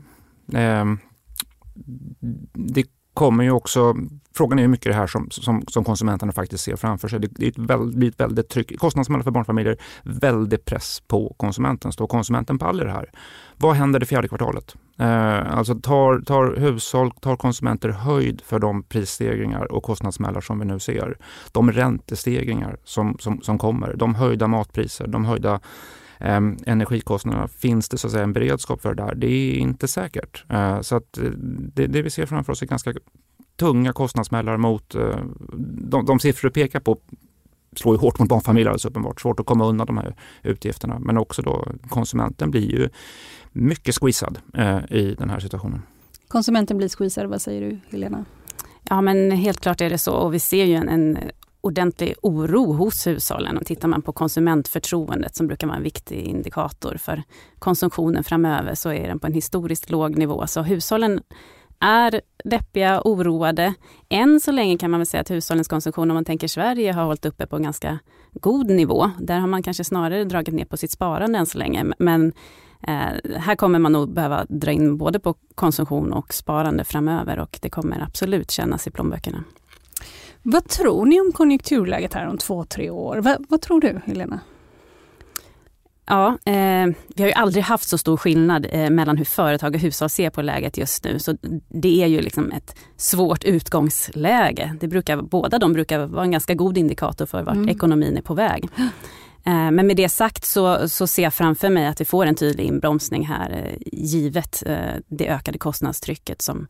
Eh, 0.53 0.85
det 2.53 2.83
kommer 3.13 3.43
ju 3.43 3.51
också, 3.51 3.95
frågan 4.35 4.59
är 4.59 4.63
hur 4.63 4.69
mycket 4.69 4.91
det 4.91 4.95
här 4.95 5.07
som, 5.07 5.27
som, 5.31 5.63
som 5.67 5.83
konsumenterna 5.83 6.31
faktiskt 6.31 6.63
ser 6.63 6.75
framför 6.75 7.07
sig. 7.07 7.19
Det, 7.19 7.27
det 7.31 7.45
är 7.45 7.49
ett 7.49 7.57
väldigt, 7.57 8.19
väldigt 8.19 8.49
tryck, 8.49 8.79
kostnadssmällar 8.79 9.23
för 9.23 9.31
barnfamiljer, 9.31 9.77
väldigt 10.03 10.65
press 10.65 11.03
på 11.07 11.35
konsumenten. 11.37 11.91
Står 11.91 12.07
konsumenten 12.07 12.59
pall 12.59 12.81
i 12.81 12.83
det 12.83 12.91
här? 12.91 13.11
Vad 13.57 13.75
händer 13.75 13.99
det 13.99 14.05
fjärde 14.05 14.27
kvartalet? 14.27 14.75
Eh, 14.99 15.57
alltså 15.57 15.75
tar, 15.75 16.19
tar 16.19 16.55
hushåll, 16.55 17.11
tar 17.11 17.35
konsumenter 17.35 17.89
höjd 17.89 18.41
för 18.41 18.59
de 18.59 18.83
prisstegringar 18.83 19.71
och 19.71 19.83
kostnadssmällar 19.83 20.41
som 20.41 20.59
vi 20.59 20.65
nu 20.65 20.79
ser? 20.79 21.17
De 21.51 21.71
räntestegringar 21.71 22.77
som, 22.83 23.17
som, 23.19 23.41
som 23.41 23.57
kommer, 23.57 23.93
de 23.93 24.15
höjda 24.15 24.47
matpriser, 24.47 25.07
de 25.07 25.25
höjda 25.25 25.59
eh, 26.19 26.41
energikostnaderna. 26.65 27.47
Finns 27.47 27.89
det 27.89 27.97
så 27.97 28.07
att 28.07 28.13
säga 28.13 28.23
en 28.23 28.33
beredskap 28.33 28.81
för 28.81 28.93
det 28.93 29.03
där? 29.03 29.15
Det 29.15 29.27
är 29.27 29.53
inte 29.53 29.87
säkert. 29.87 30.45
Eh, 30.49 30.81
så 30.81 30.95
att 30.95 31.17
eh, 31.17 31.23
det, 31.73 31.87
det, 31.87 32.01
vi 32.01 32.09
ser 32.09 32.25
framför 32.25 32.51
oss 32.53 32.61
är 32.61 32.65
ganska 32.65 32.93
tunga 33.59 33.93
kostnadssmällar 33.93 34.57
mot 34.57 34.95
eh, 34.95 35.17
de, 35.89 36.05
de 36.05 36.19
siffror 36.19 36.49
du 36.49 36.53
pekar 36.53 36.79
på 36.79 36.97
slår 37.75 37.95
ju 37.95 37.99
hårt 37.99 38.19
mot 38.19 38.29
barnfamiljer 38.29 38.69
alldeles 38.69 38.85
uppenbart. 38.85 39.21
Svårt 39.21 39.39
att 39.39 39.45
komma 39.45 39.65
undan 39.65 39.87
de 39.87 39.97
här 39.97 40.15
utgifterna. 40.43 40.99
Men 40.99 41.17
också 41.17 41.41
då 41.41 41.67
konsumenten 41.89 42.51
blir 42.51 42.71
ju 42.71 42.89
mycket 43.51 43.95
squeezad 43.95 44.39
eh, 44.53 44.79
i 44.89 45.15
den 45.19 45.29
här 45.29 45.39
situationen. 45.39 45.81
Konsumenten 46.27 46.77
blir 46.77 46.89
squeezad, 46.89 47.29
vad 47.29 47.41
säger 47.41 47.61
du 47.61 47.79
Helena? 47.89 48.25
Ja 48.83 49.01
men 49.01 49.31
helt 49.31 49.61
klart 49.61 49.81
är 49.81 49.89
det 49.89 49.97
så 49.97 50.13
och 50.13 50.33
vi 50.33 50.39
ser 50.39 50.65
ju 50.65 50.75
en, 50.75 50.89
en 50.89 51.17
ordentlig 51.61 52.15
oro 52.21 52.73
hos 52.73 53.07
hushållen. 53.07 53.57
Och 53.57 53.65
tittar 53.65 53.87
man 53.87 54.01
på 54.01 54.13
konsumentförtroendet 54.13 55.35
som 55.35 55.47
brukar 55.47 55.67
vara 55.67 55.77
en 55.77 55.83
viktig 55.83 56.21
indikator 56.21 56.97
för 56.99 57.23
konsumtionen 57.59 58.23
framöver 58.23 58.75
så 58.75 58.91
är 58.91 59.07
den 59.07 59.19
på 59.19 59.27
en 59.27 59.33
historiskt 59.33 59.89
låg 59.89 60.17
nivå. 60.17 60.47
Så 60.47 60.61
hushållen 60.61 61.21
är 61.79 62.21
deppiga, 62.43 63.01
oroade. 63.05 63.73
Än 64.09 64.39
så 64.39 64.51
länge 64.51 64.77
kan 64.77 64.91
man 64.91 64.99
väl 64.99 65.07
säga 65.07 65.21
att 65.21 65.31
hushållens 65.31 65.67
konsumtion, 65.67 66.11
om 66.11 66.15
man 66.15 66.25
tänker 66.25 66.47
Sverige, 66.47 66.91
har 66.93 67.03
hållit 67.03 67.25
uppe 67.25 67.47
på 67.47 67.55
en 67.55 67.63
ganska 67.63 67.99
god 68.33 68.69
nivå. 68.69 69.11
Där 69.19 69.39
har 69.39 69.47
man 69.47 69.63
kanske 69.63 69.83
snarare 69.83 70.23
dragit 70.23 70.53
ner 70.53 70.65
på 70.65 70.77
sitt 70.77 70.91
sparande 70.91 71.39
än 71.39 71.45
så 71.45 71.57
länge. 71.57 71.85
Men 71.99 72.33
eh, 72.87 73.39
här 73.39 73.55
kommer 73.55 73.79
man 73.79 73.91
nog 73.91 74.13
behöva 74.13 74.45
dra 74.49 74.71
in 74.71 74.97
både 74.97 75.19
på 75.19 75.35
konsumtion 75.55 76.13
och 76.13 76.33
sparande 76.33 76.83
framöver 76.83 77.39
och 77.39 77.59
det 77.61 77.69
kommer 77.69 78.03
absolut 78.03 78.51
kännas 78.51 78.87
i 78.87 78.91
plånböckerna. 78.91 79.43
Vad 80.41 80.67
tror 80.67 81.05
ni 81.05 81.21
om 81.21 81.31
konjunkturläget 81.31 82.13
här 82.13 82.27
om 82.27 82.37
två, 82.37 82.65
tre 82.65 82.89
år? 82.89 83.17
Va, 83.17 83.37
vad 83.49 83.61
tror 83.61 83.81
du, 83.81 84.01
Helena? 84.05 84.39
Ja, 86.09 86.37
eh, 86.45 86.87
vi 87.15 87.23
har 87.23 87.27
ju 87.27 87.31
aldrig 87.31 87.63
haft 87.63 87.89
så 87.89 87.97
stor 87.97 88.17
skillnad 88.17 88.67
eh, 88.69 88.89
mellan 88.89 89.17
hur 89.17 89.25
företag 89.25 89.75
och 89.75 89.81
hushåll 89.81 90.09
ser 90.09 90.29
på 90.29 90.41
läget 90.41 90.77
just 90.77 91.03
nu. 91.03 91.19
Så 91.19 91.37
det 91.67 92.03
är 92.03 92.07
ju 92.07 92.21
liksom 92.21 92.51
ett 92.51 92.75
svårt 92.97 93.43
utgångsläge. 93.43 94.75
Det 94.79 94.87
brukar, 94.87 95.21
båda 95.21 95.59
de 95.59 95.73
brukar 95.73 96.05
vara 96.05 96.23
en 96.23 96.31
ganska 96.31 96.53
god 96.53 96.77
indikator 96.77 97.25
för 97.25 97.43
vart 97.43 97.55
mm. 97.55 97.69
ekonomin 97.69 98.17
är 98.17 98.21
på 98.21 98.33
väg. 98.33 98.69
Eh, 99.45 99.71
men 99.71 99.87
med 99.87 99.97
det 99.97 100.09
sagt 100.09 100.45
så, 100.45 100.89
så 100.89 101.07
ser 101.07 101.23
jag 101.23 101.33
framför 101.33 101.69
mig 101.69 101.87
att 101.87 102.01
vi 102.01 102.05
får 102.05 102.25
en 102.25 102.35
tydlig 102.35 102.65
inbromsning 102.65 103.25
här 103.25 103.51
eh, 103.51 103.77
givet 103.91 104.63
eh, 104.65 104.77
det 105.07 105.29
ökade 105.29 105.57
kostnadstrycket 105.57 106.41
som, 106.41 106.67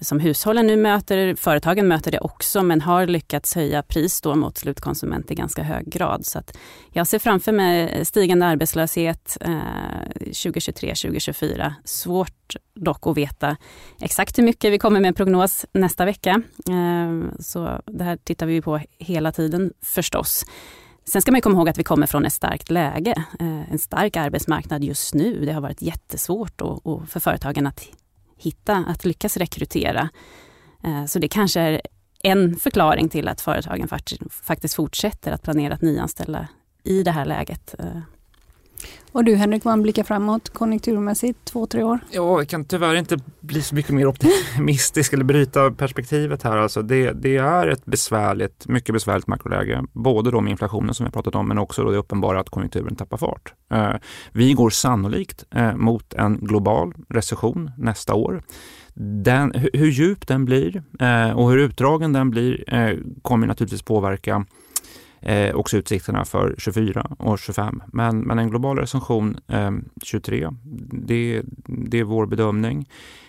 som 0.00 0.20
hushållen 0.20 0.66
nu 0.66 0.76
möter. 0.76 1.34
Företagen 1.34 1.88
möter 1.88 2.10
det 2.10 2.18
också 2.18 2.62
men 2.62 2.80
har 2.80 3.06
lyckats 3.06 3.54
höja 3.54 3.82
pris 3.82 4.20
då 4.20 4.34
mot 4.34 4.58
slutkonsument 4.58 5.30
i 5.30 5.34
ganska 5.34 5.62
hög 5.62 5.86
grad. 5.86 6.26
Så 6.26 6.42
jag 6.92 7.06
ser 7.06 7.18
framför 7.18 7.52
mig 7.52 8.04
stigande 8.04 8.46
arbetslöshet 8.46 9.36
eh, 9.40 9.50
2023-2024. 10.20 11.72
Svårt 11.84 12.56
dock 12.74 13.06
att 13.06 13.16
veta 13.16 13.56
exakt 14.00 14.38
hur 14.38 14.42
mycket 14.42 14.72
vi 14.72 14.78
kommer 14.78 15.00
med 15.00 15.08
en 15.08 15.14
prognos 15.14 15.66
nästa 15.72 16.04
vecka. 16.04 16.42
Eh, 16.68 17.40
så 17.40 17.82
det 17.86 18.04
här 18.04 18.16
tittar 18.16 18.46
vi 18.46 18.62
på 18.62 18.80
hela 18.98 19.32
tiden 19.32 19.72
förstås. 19.82 20.44
Sen 21.04 21.22
ska 21.22 21.32
man 21.32 21.40
komma 21.40 21.56
ihåg 21.56 21.68
att 21.68 21.78
vi 21.78 21.84
kommer 21.84 22.06
från 22.06 22.24
ett 22.24 22.32
starkt 22.32 22.70
läge. 22.70 23.14
Eh, 23.40 23.72
en 23.72 23.78
stark 23.78 24.16
arbetsmarknad 24.16 24.84
just 24.84 25.14
nu. 25.14 25.44
Det 25.44 25.52
har 25.52 25.60
varit 25.60 25.82
jättesvårt 25.82 26.62
för 27.08 27.20
företagen 27.20 27.66
att 27.66 27.88
hitta, 28.36 28.84
att 28.88 29.04
lyckas 29.04 29.36
rekrytera. 29.36 30.08
Eh, 30.84 31.04
så 31.04 31.18
det 31.18 31.28
kanske 31.28 31.60
är 31.60 31.80
en 32.22 32.56
förklaring 32.56 33.08
till 33.08 33.28
att 33.28 33.40
företagen 33.40 33.88
faktiskt 34.30 34.74
fortsätter 34.74 35.32
att 35.32 35.42
planera 35.42 35.74
att 35.74 35.82
nyanställa 35.82 36.48
i 36.84 37.02
det 37.02 37.10
här 37.10 37.24
läget. 37.24 37.74
Eh. 37.78 38.00
Och 39.16 39.24
du 39.24 39.34
Henrik, 39.34 39.64
vad 39.64 39.82
blickar 39.82 40.02
framåt 40.04 40.48
konjunkturmässigt, 40.48 41.44
två, 41.44 41.66
tre 41.66 41.82
år? 41.82 41.98
Ja, 42.10 42.38
jag 42.38 42.48
kan 42.48 42.64
tyvärr 42.64 42.94
inte 42.94 43.18
bli 43.40 43.62
så 43.62 43.74
mycket 43.74 43.94
mer 43.94 44.06
optimistisk 44.06 45.12
eller 45.12 45.24
bryta 45.24 45.70
perspektivet 45.70 46.42
här. 46.42 46.56
Alltså 46.56 46.82
det, 46.82 47.12
det, 47.12 47.36
är 47.36 47.66
ett 47.66 47.84
besvärligt, 47.84 48.68
mycket 48.68 48.92
besvärligt 48.92 49.26
makroläge. 49.26 49.84
Både 49.92 50.30
då 50.30 50.40
med 50.40 50.50
inflationen 50.50 50.94
som 50.94 51.04
vi 51.04 51.06
har 51.06 51.12
pratat 51.12 51.34
om, 51.34 51.48
men 51.48 51.58
också 51.58 51.84
då 51.84 51.90
det 51.90 51.96
uppenbara 51.96 52.40
att 52.40 52.50
konjunkturen 52.50 52.96
tappar 52.96 53.16
fart. 53.16 53.54
Eh, 53.72 53.94
vi 54.32 54.52
går 54.52 54.70
sannolikt 54.70 55.44
eh, 55.54 55.76
mot 55.76 56.14
en 56.14 56.38
global 56.38 56.94
recession 57.08 57.70
nästa 57.78 58.14
år. 58.14 58.42
Den, 59.24 59.52
hur 59.72 59.90
djup 59.90 60.26
den 60.26 60.44
blir 60.44 60.82
eh, 61.00 61.30
och 61.30 61.50
hur 61.50 61.58
utdragen 61.58 62.12
den 62.12 62.30
blir 62.30 62.74
eh, 62.74 62.98
kommer 63.22 63.46
naturligtvis 63.46 63.82
påverka 63.82 64.44
eh, 65.26 65.54
också 65.54 65.76
utsikterna 65.76 66.24
för 66.24 66.54
24 66.58 67.16
och 67.18 67.38
25. 67.38 67.82
Men, 67.86 68.20
men 68.20 68.38
en 68.38 68.50
global 68.50 68.78
recension 68.78 69.38
eh, 69.48 69.70
23, 70.02 70.48
det, 70.92 71.42
det 71.90 71.98
är 71.98 72.04
vår 72.04 72.26
bedömning. 72.26 72.86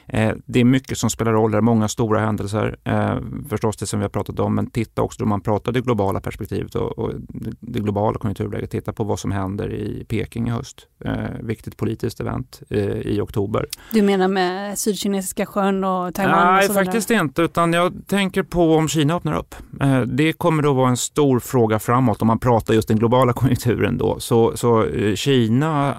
Eh, 0.10 0.34
det 0.46 0.60
är 0.60 0.64
mycket 0.64 0.98
som 0.98 1.10
spelar 1.10 1.32
roll, 1.32 1.52
det 1.52 1.58
är 1.58 1.62
många 1.62 1.88
stora 1.88 2.20
händelser, 2.20 2.78
eh, 2.84 3.16
förstås 3.50 3.78
det 3.78 3.86
som 3.86 4.00
vi 4.00 4.04
har 4.04 4.10
pratat 4.10 4.40
om, 4.40 4.56
men 4.56 4.70
titta 4.70 5.02
också 5.02 5.20
då 5.20 5.26
man 5.26 5.42
pratar 5.42 5.72
det 5.72 5.82
globala 5.82 6.20
perspektivet 6.20 6.76
och, 6.76 7.00
och 7.00 7.12
det 7.60 7.80
globala 7.80 8.20
konjunkturläget, 8.20 8.72
titta 8.72 8.94
på 8.94 9.04
vad 9.04 9.20
som 9.20 9.32
händer 9.32 9.74
i 9.74 10.06
Peking 10.10 10.48
i 10.48 10.52
höst. 10.52 10.88
Eh, 11.06 11.14
viktigt 11.42 11.78
politiskt 11.78 12.20
event 12.20 12.62
eh, 12.70 12.80
i 12.82 13.22
oktober. 13.22 13.66
Du 13.92 14.02
menar 14.02 14.28
med 14.28 14.78
Sydkinesiska 14.78 15.46
sjön 15.46 15.84
och 15.84 16.14
Taiwan? 16.14 16.54
Nej, 16.54 16.68
och 16.68 16.74
faktiskt 16.74 17.12
inte, 17.12 17.42
utan 17.42 17.74
jag 17.74 17.94
tänker 18.08 18.44
på 18.44 18.76
om 18.76 18.88
Kina 18.88 19.16
öppnar 19.16 19.40
upp. 19.40 19.56
Eh, 19.82 20.02
det 20.02 20.34
kommer 20.34 20.64
då 20.64 20.74
vara 20.74 20.90
en 20.90 20.98
stor 20.98 21.40
fråga 21.40 21.80
framåt 21.80 22.22
om 22.22 22.28
man 22.28 22.40
pratar 22.40 22.74
just 22.74 22.88
den 22.88 22.98
globala 22.98 23.34
konjunkturen 23.34 23.98
då. 23.98 24.20
Så, 24.20 24.58
så 24.58 24.86
eh, 24.86 25.16
Kina 25.16 25.96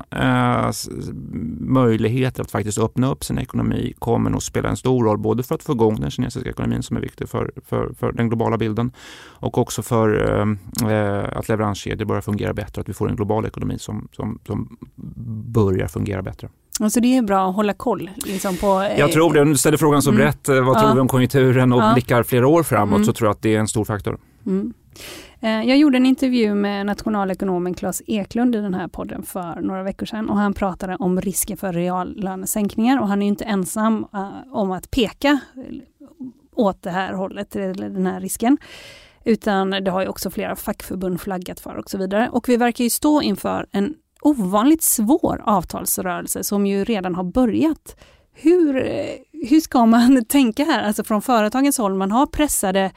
möjligheter 1.61 2.43
att 2.49 2.53
faktiskt 2.53 2.79
öppna 2.79 3.11
upp 3.11 3.25
sin 3.25 3.39
ekonomi 3.39 3.93
kommer 3.99 4.31
nog 4.31 4.43
spela 4.43 4.69
en 4.69 4.77
stor 4.77 5.05
roll 5.05 5.19
både 5.19 5.43
för 5.43 5.55
att 5.55 5.63
få 5.63 5.73
igång 5.73 6.01
den 6.01 6.11
kinesiska 6.11 6.51
ekonomin 6.51 6.83
som 6.83 6.97
är 6.97 7.01
viktig 7.01 7.29
för, 7.29 7.51
för, 7.67 7.93
för 7.99 8.13
den 8.13 8.29
globala 8.29 8.59
bilden 8.59 8.93
och 9.41 9.59
också 9.59 9.83
för 9.83 10.09
eh, 10.83 11.39
att 11.39 11.49
leveranskedjor 11.49 12.07
börjar 12.07 12.21
fungera 12.21 12.53
bättre, 12.53 12.81
att 12.81 12.89
vi 12.89 12.93
får 12.93 13.09
en 13.09 13.17
global 13.17 13.47
ekonomi 13.47 13.79
som, 13.79 14.09
som, 14.13 14.39
som 14.47 14.77
börjar 15.53 15.87
fungera 15.87 16.23
bättre. 16.23 16.49
Alltså 16.81 17.01
det 17.01 17.17
är 17.17 17.23
bra 17.23 17.49
att 17.49 17.57
hålla 17.57 17.73
koll 17.73 18.11
liksom 18.17 18.57
på... 18.57 18.81
Eh, 18.81 18.99
jag 18.99 19.13
tror 19.13 19.35
det. 19.35 19.45
Du 19.45 19.57
ställer 19.57 19.77
frågan 19.77 20.03
så 20.03 20.11
mm. 20.11 20.21
brett. 20.21 20.49
Vad 20.49 20.77
ja. 20.77 20.81
tror 20.81 20.95
vi 20.95 21.01
om 21.01 21.09
konjunkturen 21.09 21.73
och 21.73 21.83
ja. 21.83 21.93
blickar 21.93 22.23
flera 22.23 22.47
år 22.47 22.63
framåt 22.63 22.97
mm. 22.97 23.07
så 23.07 23.13
tror 23.13 23.29
jag 23.29 23.35
att 23.35 23.43
det 23.43 23.55
är 23.55 23.59
en 23.61 23.69
stor 23.69 23.85
faktor. 23.85 24.19
Mm. 24.47 24.73
Eh, 25.41 25.63
jag 25.63 25.77
gjorde 25.77 25.97
en 25.97 26.07
intervju 26.07 26.55
med 26.55 26.87
nationalekonomen 26.87 27.75
Claes 27.75 28.03
Eklund 28.07 28.55
i 28.55 28.61
den 28.61 28.75
här 28.75 28.89
podden 28.89 29.23
för 29.23 29.61
några 29.61 29.83
veckor 29.83 30.07
sedan 30.07 30.31
och 30.31 30.37
han 30.37 30.55
pratade 30.55 30.97
om 30.97 31.21
risken 31.21 31.57
för 31.57 31.73
reallönesänkningar 31.73 33.01
och 33.01 33.09
han 33.09 33.23
är 33.23 33.27
inte 33.27 33.45
ensam 33.45 34.07
eh, 34.15 34.31
om 34.53 34.71
att 34.71 34.91
peka 34.91 35.41
eh, 35.57 35.63
åt 36.55 36.83
det 36.83 36.91
här 36.91 37.13
hållet, 37.13 37.57
eller 37.57 37.91
den 37.91 38.07
här 38.07 38.21
risken. 38.21 38.59
Utan 39.25 39.71
det 39.71 39.91
har 39.91 40.03
ju 40.03 40.09
också 40.09 40.31
flera 40.31 40.57
fackförbund 40.57 41.21
flaggat 41.21 41.61
för 41.61 41.75
och 41.75 41.91
så 41.91 41.99
vidare. 41.99 42.29
Och 42.33 42.49
vi 42.49 42.57
verkar 42.57 42.85
ju 42.85 42.91
stå 42.91 43.23
inför 43.23 43.67
en 43.71 43.95
ovanligt 44.21 44.83
svår 44.83 45.43
avtalsrörelse 45.45 46.45
som 46.45 46.67
ju 46.67 46.85
redan 46.85 47.15
har 47.15 47.25
börjat. 47.25 47.97
Hur, 48.33 48.73
hur 49.49 49.61
ska 49.61 49.87
man 49.87 50.25
tänka 50.29 50.65
här, 50.65 50.83
alltså 50.83 51.05
från 51.05 51.23
företagens 51.23 51.79
håll? 51.79 51.95
Man 51.95 52.13
har 52.13 52.27
pressade 52.27 52.91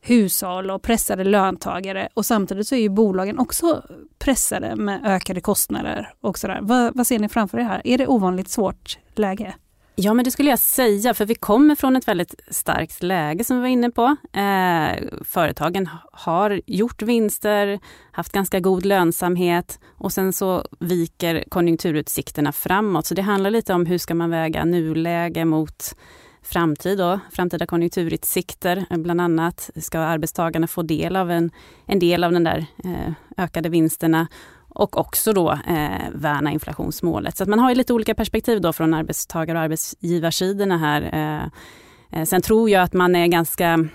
hushåll 0.00 0.70
och 0.70 0.82
pressade 0.82 1.24
löntagare 1.24 2.08
och 2.14 2.26
samtidigt 2.26 2.68
så 2.68 2.74
är 2.74 2.80
ju 2.80 2.88
bolagen 2.88 3.38
också 3.38 3.82
pressade 4.18 4.76
med 4.76 5.00
ökade 5.04 5.40
kostnader 5.40 6.12
och 6.20 6.38
sådär. 6.38 6.58
Vad, 6.62 6.96
vad 6.96 7.06
ser 7.06 7.18
ni 7.18 7.28
framför 7.28 7.58
er 7.58 7.62
här? 7.62 7.80
Är 7.84 7.98
det 7.98 8.06
ovanligt 8.06 8.48
svårt 8.48 8.98
läge? 9.14 9.54
Ja, 10.00 10.14
men 10.14 10.24
det 10.24 10.30
skulle 10.30 10.50
jag 10.50 10.58
säga, 10.58 11.14
för 11.14 11.26
vi 11.26 11.34
kommer 11.34 11.74
från 11.74 11.96
ett 11.96 12.08
väldigt 12.08 12.34
starkt 12.50 13.02
läge 13.02 13.44
som 13.44 13.56
vi 13.56 13.60
var 13.60 13.68
inne 13.68 13.90
på. 13.90 14.16
Eh, 14.32 15.20
företagen 15.24 15.88
har 16.12 16.60
gjort 16.66 17.02
vinster, 17.02 17.80
haft 18.12 18.32
ganska 18.32 18.60
god 18.60 18.84
lönsamhet 18.84 19.80
och 19.96 20.12
sen 20.12 20.32
så 20.32 20.64
viker 20.78 21.44
konjunkturutsikterna 21.48 22.52
framåt. 22.52 23.06
Så 23.06 23.14
det 23.14 23.22
handlar 23.22 23.50
lite 23.50 23.74
om 23.74 23.86
hur 23.86 23.98
ska 23.98 24.14
man 24.14 24.30
väga 24.30 24.64
nuläge 24.64 25.44
mot 25.44 25.94
framtid 26.42 26.98
då, 26.98 27.20
framtida 27.32 27.66
konjunkturutsikter 27.66 28.86
eh, 28.90 28.98
bland 28.98 29.20
annat. 29.20 29.70
Ska 29.76 29.98
arbetstagarna 29.98 30.66
få 30.66 30.82
del 30.82 31.16
av 31.16 31.30
en, 31.30 31.50
en 31.86 31.98
del 31.98 32.24
av 32.24 32.32
den 32.32 32.44
där 32.44 32.66
eh, 32.84 33.12
ökade 33.36 33.68
vinsterna 33.68 34.28
och 34.68 34.96
också 34.96 35.32
då 35.32 35.52
eh, 35.52 36.10
värna 36.12 36.52
inflationsmålet. 36.52 37.36
Så 37.36 37.42
att 37.42 37.48
man 37.48 37.58
har 37.58 37.68
ju 37.68 37.74
lite 37.74 37.92
olika 37.92 38.14
perspektiv 38.14 38.60
då 38.60 38.72
från 38.72 38.94
arbetstagar 38.94 39.54
och 39.54 39.60
arbetsgivarsidorna 39.60 40.78
här. 40.78 41.02
Eh, 41.12 42.20
eh, 42.20 42.24
sen 42.24 42.42
tror 42.42 42.70
jag 42.70 42.82
att 42.82 42.92
man 42.92 43.16
är 43.16 43.26
ganska 43.26 43.88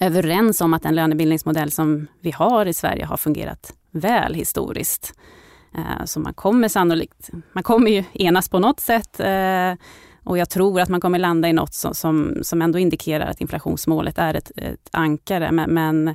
överens 0.00 0.60
om 0.60 0.74
att 0.74 0.82
den 0.82 0.94
lönebildningsmodell 0.94 1.70
som 1.70 2.06
vi 2.20 2.30
har 2.30 2.66
i 2.66 2.72
Sverige 2.72 3.04
har 3.04 3.16
fungerat 3.16 3.72
väl 3.90 4.34
historiskt. 4.34 5.14
Eh, 5.74 6.04
så 6.04 6.20
man 6.20 6.34
kommer 6.34 6.68
sannolikt, 6.68 7.30
man 7.52 7.62
kommer 7.62 7.90
ju 7.90 8.04
enas 8.12 8.48
på 8.48 8.58
något 8.58 8.80
sätt 8.80 9.20
eh, 9.20 9.74
och 10.28 10.38
jag 10.38 10.50
tror 10.50 10.80
att 10.80 10.88
man 10.88 11.00
kommer 11.00 11.18
landa 11.18 11.48
i 11.48 11.52
något 11.52 11.74
som, 11.74 11.94
som, 11.94 12.38
som 12.42 12.62
ändå 12.62 12.78
indikerar 12.78 13.26
att 13.26 13.40
inflationsmålet 13.40 14.18
är 14.18 14.34
ett, 14.34 14.50
ett 14.56 14.88
ankare. 14.92 15.52
Men, 15.52 15.74
men 15.74 16.14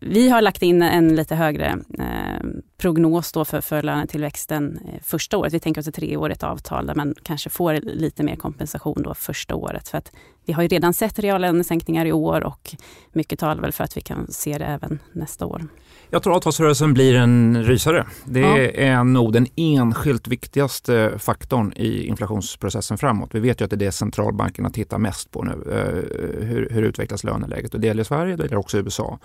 vi 0.00 0.28
har 0.28 0.42
lagt 0.42 0.62
in 0.62 0.82
en 0.82 1.16
lite 1.16 1.34
högre 1.34 1.78
eh, 1.98 2.46
prognos 2.84 3.32
då 3.32 3.44
för, 3.44 3.60
för 3.60 3.82
lönetillväxten 3.82 4.80
eh, 4.88 5.00
första 5.02 5.36
året. 5.36 5.52
Vi 5.52 5.60
tänker 5.60 5.80
oss 5.80 5.88
ett 5.88 5.94
treårigt 5.94 6.42
avtal 6.42 6.86
där 6.86 6.94
man 6.94 7.14
kanske 7.22 7.50
får 7.50 7.74
lite 7.82 8.22
mer 8.22 8.36
kompensation 8.36 9.02
då 9.02 9.14
första 9.14 9.54
året. 9.54 9.88
För 9.88 9.98
att 9.98 10.12
vi 10.44 10.52
har 10.52 10.62
ju 10.62 10.68
redan 10.68 10.94
sett 10.94 11.18
reallönesänkningar 11.18 12.06
i 12.06 12.12
år 12.12 12.44
och 12.44 12.76
mycket 13.12 13.38
talar 13.38 13.62
väl 13.62 13.72
för 13.72 13.84
att 13.84 13.96
vi 13.96 14.00
kan 14.00 14.26
se 14.32 14.58
det 14.58 14.64
även 14.64 14.98
nästa 15.12 15.46
år. 15.46 15.66
Jag 16.10 16.22
tror 16.22 16.32
att 16.32 16.36
avtalsrörelsen 16.36 16.94
blir 16.94 17.14
en 17.14 17.64
rysare. 17.64 18.06
Det 18.24 18.40
ja. 18.40 18.58
är 18.58 19.04
nog 19.04 19.32
den 19.32 19.46
enskilt 19.56 20.28
viktigaste 20.28 21.18
faktorn 21.18 21.72
i 21.76 22.06
inflationsprocessen 22.06 22.98
framåt. 22.98 23.30
Vi 23.32 23.40
vet 23.40 23.60
ju 23.60 23.64
att 23.64 23.70
det 23.70 23.76
är 23.76 23.86
det 23.86 23.92
centralbankerna 23.92 24.70
tittar 24.70 24.98
mest 24.98 25.30
på 25.30 25.42
nu. 25.42 25.52
Eh, 25.52 26.46
hur, 26.46 26.68
hur 26.70 26.82
utvecklas 26.82 27.24
löneläget? 27.24 27.74
Och 27.74 27.80
det 27.80 27.86
gäller 27.86 28.04
Sverige, 28.04 28.36
det 28.36 28.42
gäller 28.42 28.56
också 28.56 28.78
USA. 28.78 29.18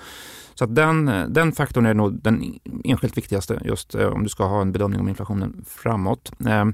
Så 0.56 0.66
den, 0.66 1.12
den 1.30 1.52
faktorn 1.52 1.86
är 1.86 1.94
nog 1.94 2.24
den 2.24 2.60
enskilt 2.84 3.18
viktigaste 3.18 3.49
just 3.62 3.96
eh, 3.96 4.08
om 4.08 4.24
du 4.24 4.30
ska 4.30 4.44
ha 4.44 4.62
en 4.62 4.72
bedömning 4.72 5.00
om 5.00 5.10
inflationen 5.10 5.66
framåt. 5.68 6.32
Eh, 6.48 6.66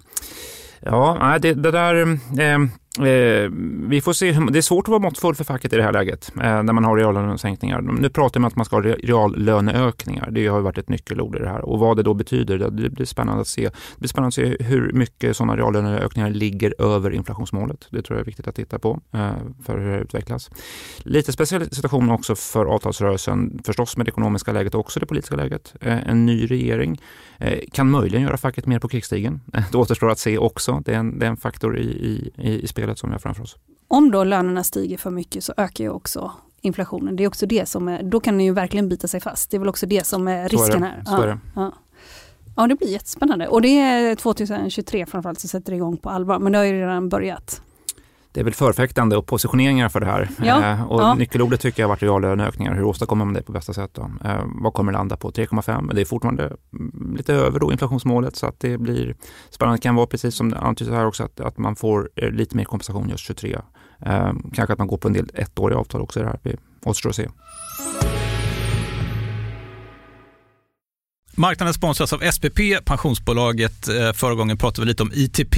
ja, 0.79 1.37
det, 1.41 1.53
det 1.53 1.71
där 1.71 2.19
eh, 2.39 2.59
Eh, 2.99 3.49
vi 3.89 4.01
får 4.01 4.13
se. 4.13 4.31
Det 4.31 4.57
är 4.57 4.61
svårt 4.61 4.85
att 4.87 4.89
vara 4.89 4.99
måttfull 4.99 5.35
för 5.35 5.43
facket 5.43 5.73
i 5.73 5.75
det 5.75 5.83
här 5.83 5.93
läget 5.93 6.31
eh, 6.35 6.63
när 6.63 6.73
man 6.73 6.83
har 6.83 6.97
reallönesänkningar. 6.97 7.81
Nu 7.81 8.09
pratar 8.09 8.39
man 8.39 8.45
om 8.45 8.47
att 8.47 8.55
man 8.55 8.65
ska 8.65 8.75
ha 8.75 8.81
reallöneökningar. 8.81 10.29
Det 10.31 10.47
har 10.47 10.61
varit 10.61 10.77
ett 10.77 10.89
nyckelord 10.89 11.35
i 11.35 11.39
det 11.39 11.49
här 11.49 11.61
och 11.61 11.79
vad 11.79 11.97
det 11.97 12.03
då 12.03 12.13
betyder, 12.13 12.57
det 12.57 12.89
blir 12.89 13.05
spännande 13.05 13.41
att 13.41 13.47
se. 13.47 13.63
Det 13.63 13.99
blir 13.99 14.09
spännande 14.09 14.27
att 14.27 14.33
se 14.33 14.63
hur 14.63 14.91
mycket 14.93 15.37
sådana 15.37 15.57
reallöneökningar 15.57 16.29
ligger 16.29 16.81
över 16.81 17.11
inflationsmålet. 17.11 17.87
Det 17.89 18.01
tror 18.01 18.17
jag 18.17 18.21
är 18.21 18.25
viktigt 18.25 18.47
att 18.47 18.55
titta 18.55 18.79
på 18.79 18.99
eh, 19.13 19.31
för 19.65 19.77
hur 19.77 19.91
det 19.91 19.99
utvecklas. 19.99 20.49
Lite 20.97 21.31
speciell 21.31 21.69
situation 21.69 22.09
också 22.09 22.35
för 22.35 22.65
avtalsrörelsen, 22.65 23.61
förstås 23.65 23.97
med 23.97 24.05
det 24.05 24.09
ekonomiska 24.09 24.51
läget 24.51 24.73
och 24.73 24.79
också 24.79 24.99
det 24.99 25.05
politiska 25.05 25.35
läget. 25.35 25.73
Eh, 25.81 26.09
en 26.09 26.25
ny 26.25 26.45
regering 26.45 27.01
kan 27.71 27.89
möjligen 27.89 28.23
göra 28.23 28.37
facket 28.37 28.65
mer 28.65 28.79
på 28.79 28.87
krigsstigen. 28.87 29.41
Det 29.71 29.77
återstår 29.77 30.09
att 30.09 30.19
se 30.19 30.37
också. 30.37 30.81
Det 30.85 30.93
är 30.93 30.97
en, 30.97 31.19
det 31.19 31.25
är 31.25 31.29
en 31.29 31.37
faktor 31.37 31.77
i, 31.77 32.31
i, 32.37 32.61
i 32.63 32.67
spelet 32.67 32.99
som 32.99 33.09
vi 33.09 33.13
har 33.13 33.19
framför 33.19 33.43
oss. 33.43 33.57
Om 33.87 34.11
då 34.11 34.23
lönerna 34.23 34.63
stiger 34.63 34.97
för 34.97 35.09
mycket 35.09 35.43
så 35.43 35.53
ökar 35.57 35.83
ju 35.83 35.89
också 35.89 36.31
inflationen. 36.61 37.15
Det 37.15 37.23
är 37.23 37.27
också 37.27 37.45
det 37.45 37.69
som 37.69 37.87
är, 37.87 38.03
då 38.03 38.19
kan 38.19 38.33
den 38.33 38.45
ju 38.45 38.53
verkligen 38.53 38.89
bita 38.89 39.07
sig 39.07 39.19
fast. 39.19 39.51
Det 39.51 39.57
är 39.57 39.59
väl 39.59 39.69
också 39.69 39.85
det 39.85 40.05
som 40.05 40.27
är 40.27 40.49
risken 40.49 40.83
här. 40.83 41.03
Så 41.05 41.21
är 41.21 41.27
det. 41.27 41.39
Ja. 41.55 41.73
ja, 42.55 42.67
det 42.67 42.75
blir 42.75 42.87
jättespännande. 42.87 43.47
Och 43.47 43.61
det 43.61 43.79
är 43.79 44.15
2023 44.15 45.05
framförallt 45.05 45.39
som 45.39 45.49
sätter 45.49 45.73
igång 45.73 45.97
på 45.97 46.09
allvar, 46.09 46.39
men 46.39 46.51
det 46.51 46.57
har 46.57 46.65
ju 46.65 46.73
redan 46.73 47.09
börjat 47.09 47.61
det 48.35 48.41
är 48.41 48.43
väl 48.43 48.53
förfäktande 48.53 49.17
och 49.17 49.25
positioneringar 49.25 49.89
för 49.89 49.99
det 49.99 50.05
här. 50.05 50.29
Ja, 50.43 50.71
eh, 50.71 50.91
och 50.91 51.01
ja. 51.01 51.13
Nyckelordet 51.13 51.59
tycker 51.59 51.83
jag 51.83 51.87
har 51.87 51.95
varit 51.95 52.03
reallöneökningar. 52.03 52.75
Hur 52.75 52.83
åstadkommer 52.83 53.25
man 53.25 53.33
det 53.33 53.41
på 53.41 53.51
bästa 53.51 53.73
sätt? 53.73 53.91
Då? 53.93 54.11
Eh, 54.25 54.43
vad 54.45 54.73
kommer 54.73 54.91
det 54.91 54.97
landa 54.97 55.17
på? 55.17 55.31
3,5? 55.31 55.93
Det 55.93 56.01
är 56.01 56.05
fortfarande 56.05 56.43
mm, 56.43 57.15
lite 57.17 57.33
över 57.33 57.59
då 57.59 57.71
inflationsmålet 57.71 58.35
så 58.35 58.45
att 58.47 58.59
det 58.59 58.77
blir 58.77 59.15
spännande. 59.49 59.77
Det 59.77 59.81
kan 59.81 59.95
vara 59.95 60.07
precis 60.07 60.35
som 60.35 60.51
det 60.51 60.57
antyds 60.57 60.91
här 60.91 61.05
också 61.05 61.23
att, 61.23 61.39
att 61.39 61.57
man 61.57 61.75
får 61.75 62.09
eh, 62.15 62.29
lite 62.29 62.57
mer 62.57 62.63
kompensation 62.63 63.09
just 63.09 63.23
23. 63.23 63.57
Eh, 64.05 64.31
kanske 64.53 64.73
att 64.73 64.79
man 64.79 64.87
går 64.87 64.97
på 64.97 65.07
en 65.07 65.13
del 65.13 65.29
ettåriga 65.33 65.79
avtal 65.79 66.01
också. 66.01 66.19
Det 66.19 66.25
här. 66.25 66.39
Det 66.43 66.57
återstår 66.83 67.09
att 67.09 67.15
se. 67.15 67.29
Marknaden 71.37 71.73
sponsras 71.73 72.13
av 72.13 72.31
SPP, 72.31 72.59
pensionsbolaget. 72.85 73.87
Eh, 73.87 74.13
förra 74.13 74.35
gången 74.35 74.57
pratade 74.57 74.85
vi 74.85 74.87
lite 74.87 75.03
om 75.03 75.11
ITP 75.13 75.57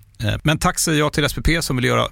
Eh, 0.23 0.35
men 0.43 0.57
tack 0.57 0.79
säger 0.79 0.99
jag 0.99 1.13
till 1.13 1.29
SPP 1.29 1.47
som 1.61 1.75
vill 1.75 1.85
göra 1.85 2.07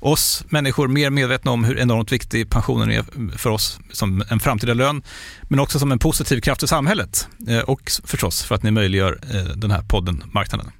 oss 0.00 0.44
människor 0.48 0.88
mer 0.88 1.10
medvetna 1.10 1.50
om 1.50 1.64
hur 1.64 1.78
enormt 1.78 2.12
viktig 2.12 2.50
pensionen 2.50 2.90
är 2.90 3.04
för 3.38 3.50
oss 3.50 3.78
som 3.92 4.24
en 4.30 4.40
framtida 4.40 4.74
lön, 4.74 5.02
men 5.48 5.60
också 5.60 5.78
som 5.78 5.92
en 5.92 5.98
positiv 5.98 6.40
kraft 6.40 6.62
i 6.62 6.66
samhället 6.66 7.28
eh, 7.48 7.58
och 7.58 7.90
förstås 8.04 8.42
för 8.42 8.54
att 8.54 8.62
ni 8.62 8.70
möjliggör 8.70 9.18
eh, 9.34 9.56
den 9.56 9.70
här 9.70 9.82
podden 9.82 10.24
Marknaden. 10.32 10.70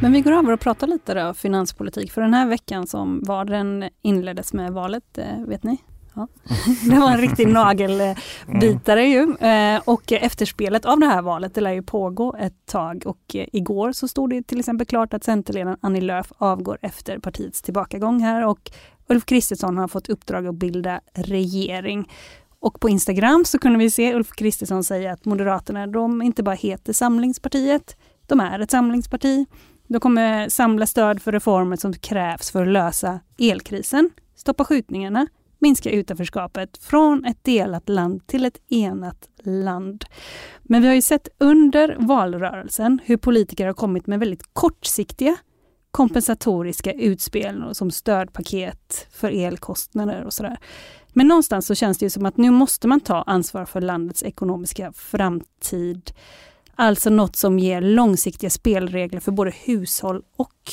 Men 0.00 0.12
vi 0.12 0.20
går 0.20 0.32
över 0.32 0.52
och 0.52 0.60
pratar 0.60 0.86
lite 0.86 1.14
då 1.14 1.34
finanspolitik, 1.34 2.12
för 2.12 2.20
den 2.20 2.34
här 2.34 2.48
veckan 2.48 2.86
som 2.86 3.22
var 3.24 3.44
den 3.44 3.90
inleddes 4.02 4.52
med 4.52 4.72
valet, 4.72 5.18
vet 5.46 5.62
ni? 5.62 5.78
Ja. 6.16 6.28
Det 6.90 6.98
var 7.00 7.10
en 7.10 7.20
riktig 7.20 7.48
nagelbitare 7.48 9.04
ju. 9.04 9.36
Eh, 9.36 9.80
och 9.84 10.12
efterspelet 10.12 10.84
av 10.84 11.00
det 11.00 11.06
här 11.06 11.22
valet, 11.22 11.54
det 11.54 11.60
lär 11.60 11.72
ju 11.72 11.82
pågå 11.82 12.36
ett 12.38 12.66
tag 12.66 13.02
och 13.06 13.36
eh, 13.36 13.46
igår 13.52 13.92
så 13.92 14.08
stod 14.08 14.30
det 14.30 14.42
till 14.42 14.58
exempel 14.58 14.86
klart 14.86 15.14
att 15.14 15.24
Centerledaren 15.24 15.78
Annie 15.80 16.00
Lööf 16.00 16.32
avgår 16.38 16.78
efter 16.82 17.18
partiets 17.18 17.62
tillbakagång 17.62 18.20
här 18.20 18.46
och 18.46 18.70
Ulf 19.08 19.24
Kristersson 19.24 19.78
har 19.78 19.88
fått 19.88 20.08
uppdrag 20.08 20.46
att 20.46 20.54
bilda 20.54 21.00
regering. 21.14 22.10
Och 22.60 22.80
på 22.80 22.88
Instagram 22.88 23.44
så 23.44 23.58
kunde 23.58 23.78
vi 23.78 23.90
se 23.90 24.14
Ulf 24.14 24.30
Kristersson 24.30 24.84
säga 24.84 25.12
att 25.12 25.24
Moderaterna, 25.24 25.86
de 25.86 26.22
inte 26.22 26.42
bara 26.42 26.54
heter 26.54 26.92
Samlingspartiet, 26.92 27.96
de 28.26 28.40
är 28.40 28.60
ett 28.60 28.70
samlingsparti. 28.70 29.46
De 29.88 30.00
kommer 30.00 30.48
samla 30.48 30.86
stöd 30.86 31.22
för 31.22 31.32
reformer 31.32 31.76
som 31.76 31.92
krävs 31.92 32.50
för 32.50 32.62
att 32.62 32.68
lösa 32.68 33.20
elkrisen, 33.38 34.10
stoppa 34.36 34.64
skjutningarna, 34.64 35.26
minska 35.58 35.90
utanförskapet 35.90 36.78
från 36.78 37.24
ett 37.24 37.44
delat 37.44 37.88
land 37.88 38.26
till 38.26 38.44
ett 38.44 38.60
enat 38.68 39.28
land. 39.42 40.04
Men 40.62 40.82
vi 40.82 40.88
har 40.88 40.94
ju 40.94 41.02
sett 41.02 41.28
under 41.38 41.96
valrörelsen 41.98 43.00
hur 43.04 43.16
politiker 43.16 43.66
har 43.66 43.74
kommit 43.74 44.06
med 44.06 44.20
väldigt 44.20 44.44
kortsiktiga 44.52 45.36
kompensatoriska 45.96 46.92
utspel 46.92 47.64
som 47.72 47.90
stödpaket 47.90 49.06
för 49.10 49.30
elkostnader 49.30 50.24
och 50.24 50.32
sådär. 50.32 50.58
Men 51.08 51.28
någonstans 51.28 51.66
så 51.66 51.74
känns 51.74 51.98
det 51.98 52.06
ju 52.06 52.10
som 52.10 52.26
att 52.26 52.36
nu 52.36 52.50
måste 52.50 52.88
man 52.88 53.00
ta 53.00 53.22
ansvar 53.22 53.64
för 53.64 53.80
landets 53.80 54.22
ekonomiska 54.22 54.92
framtid. 54.92 56.12
Alltså 56.74 57.10
något 57.10 57.36
som 57.36 57.58
ger 57.58 57.80
långsiktiga 57.80 58.50
spelregler 58.50 59.20
för 59.20 59.32
både 59.32 59.50
hushåll 59.50 60.22
och 60.36 60.72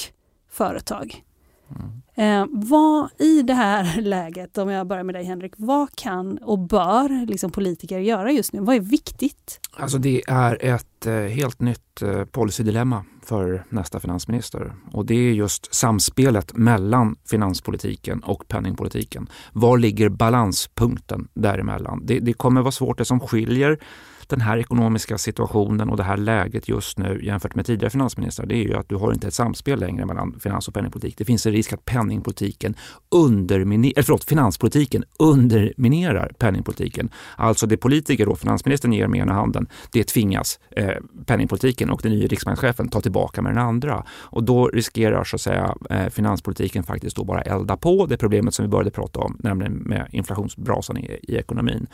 företag. 0.49 1.23
Mm. 1.69 2.02
Eh, 2.15 2.45
vad 2.49 3.09
i 3.19 3.41
det 3.41 3.53
här 3.53 4.01
läget, 4.01 4.57
om 4.57 4.69
jag 4.69 4.87
börjar 4.87 5.03
med 5.03 5.15
dig 5.15 5.23
Henrik, 5.23 5.53
vad 5.57 5.95
kan 5.95 6.37
och 6.37 6.59
bör 6.59 7.25
liksom 7.25 7.51
politiker 7.51 7.99
göra 7.99 8.31
just 8.31 8.53
nu? 8.53 8.59
Vad 8.59 8.75
är 8.75 8.79
viktigt? 8.79 9.59
Alltså 9.77 9.97
det 9.97 10.21
är 10.27 10.65
ett 10.65 11.05
eh, 11.05 11.13
helt 11.13 11.59
nytt 11.59 12.01
eh, 12.01 12.25
policydilemma 12.25 13.05
för 13.25 13.63
nästa 13.69 13.99
finansminister 13.99 14.73
och 14.91 15.05
det 15.05 15.15
är 15.15 15.33
just 15.33 15.75
samspelet 15.75 16.57
mellan 16.57 17.15
finanspolitiken 17.25 18.19
och 18.19 18.47
penningpolitiken. 18.47 19.29
Var 19.53 19.77
ligger 19.77 20.09
balanspunkten 20.09 21.27
däremellan? 21.33 22.01
Det, 22.05 22.19
det 22.19 22.33
kommer 22.33 22.61
vara 22.61 22.71
svårt. 22.71 22.97
Det 22.97 23.05
som 23.05 23.19
skiljer 23.19 23.79
den 24.29 24.41
här 24.41 24.57
ekonomiska 24.57 25.17
situationen 25.17 25.89
och 25.89 25.97
det 25.97 26.03
här 26.03 26.17
läget 26.17 26.67
just 26.67 26.97
nu 26.97 27.19
jämfört 27.23 27.55
med 27.55 27.65
tidigare 27.65 27.89
finansministrar, 27.89 28.45
det 28.45 28.55
är 28.55 28.63
ju 28.63 28.75
att 28.75 28.89
du 28.89 28.95
har 28.95 29.13
inte 29.13 29.27
ett 29.27 29.33
samspel 29.33 29.79
längre 29.79 30.05
mellan 30.05 30.39
finans 30.39 30.67
och 30.67 30.73
penningpolitik. 30.73 31.17
Det 31.17 31.25
finns 31.25 31.45
en 31.45 31.51
risk 31.51 31.73
att 31.73 31.85
penningpolitiken 31.85 32.75
underminerar, 33.11 34.01
förlåt, 34.01 34.23
finanspolitiken 34.23 35.03
underminerar 35.19 36.31
penningpolitiken. 36.37 37.09
Alltså 37.35 37.67
det 37.67 37.77
politiker 37.77 38.27
och 38.27 38.39
finansministern 38.39 38.93
ger 38.93 39.07
med 39.07 39.19
ena 39.19 39.33
handen, 39.33 39.67
det 39.91 40.03
tvingas 40.03 40.59
eh, 40.71 40.89
penningpolitiken 41.25 41.89
och 41.89 41.99
den 42.03 42.11
nya 42.11 42.27
riksbankschefen 42.27 42.87
ta 42.89 43.01
tillbaka 43.01 43.41
med 43.41 43.51
den 43.51 43.63
andra. 43.63 44.05
Och 44.11 44.43
då 44.43 44.67
riskerar 44.67 45.23
så 45.23 45.35
att 45.35 45.41
säga 45.41 45.75
eh, 45.89 46.09
finanspolitiken 46.09 46.83
faktiskt 46.83 47.15
då 47.15 47.23
bara 47.23 47.41
elda 47.41 47.77
på 47.77 48.05
det 48.05 48.17
problemet 48.17 48.53
som 48.53 48.65
vi 48.65 48.69
började 48.69 48.91
prata 48.91 49.19
om, 49.19 49.37
nämligen 49.39 49.73
med 49.73 50.07
inflationsbrasan 50.11 50.97
i, 50.97 51.19
i 51.23 51.35
ekonomin. 51.35 51.87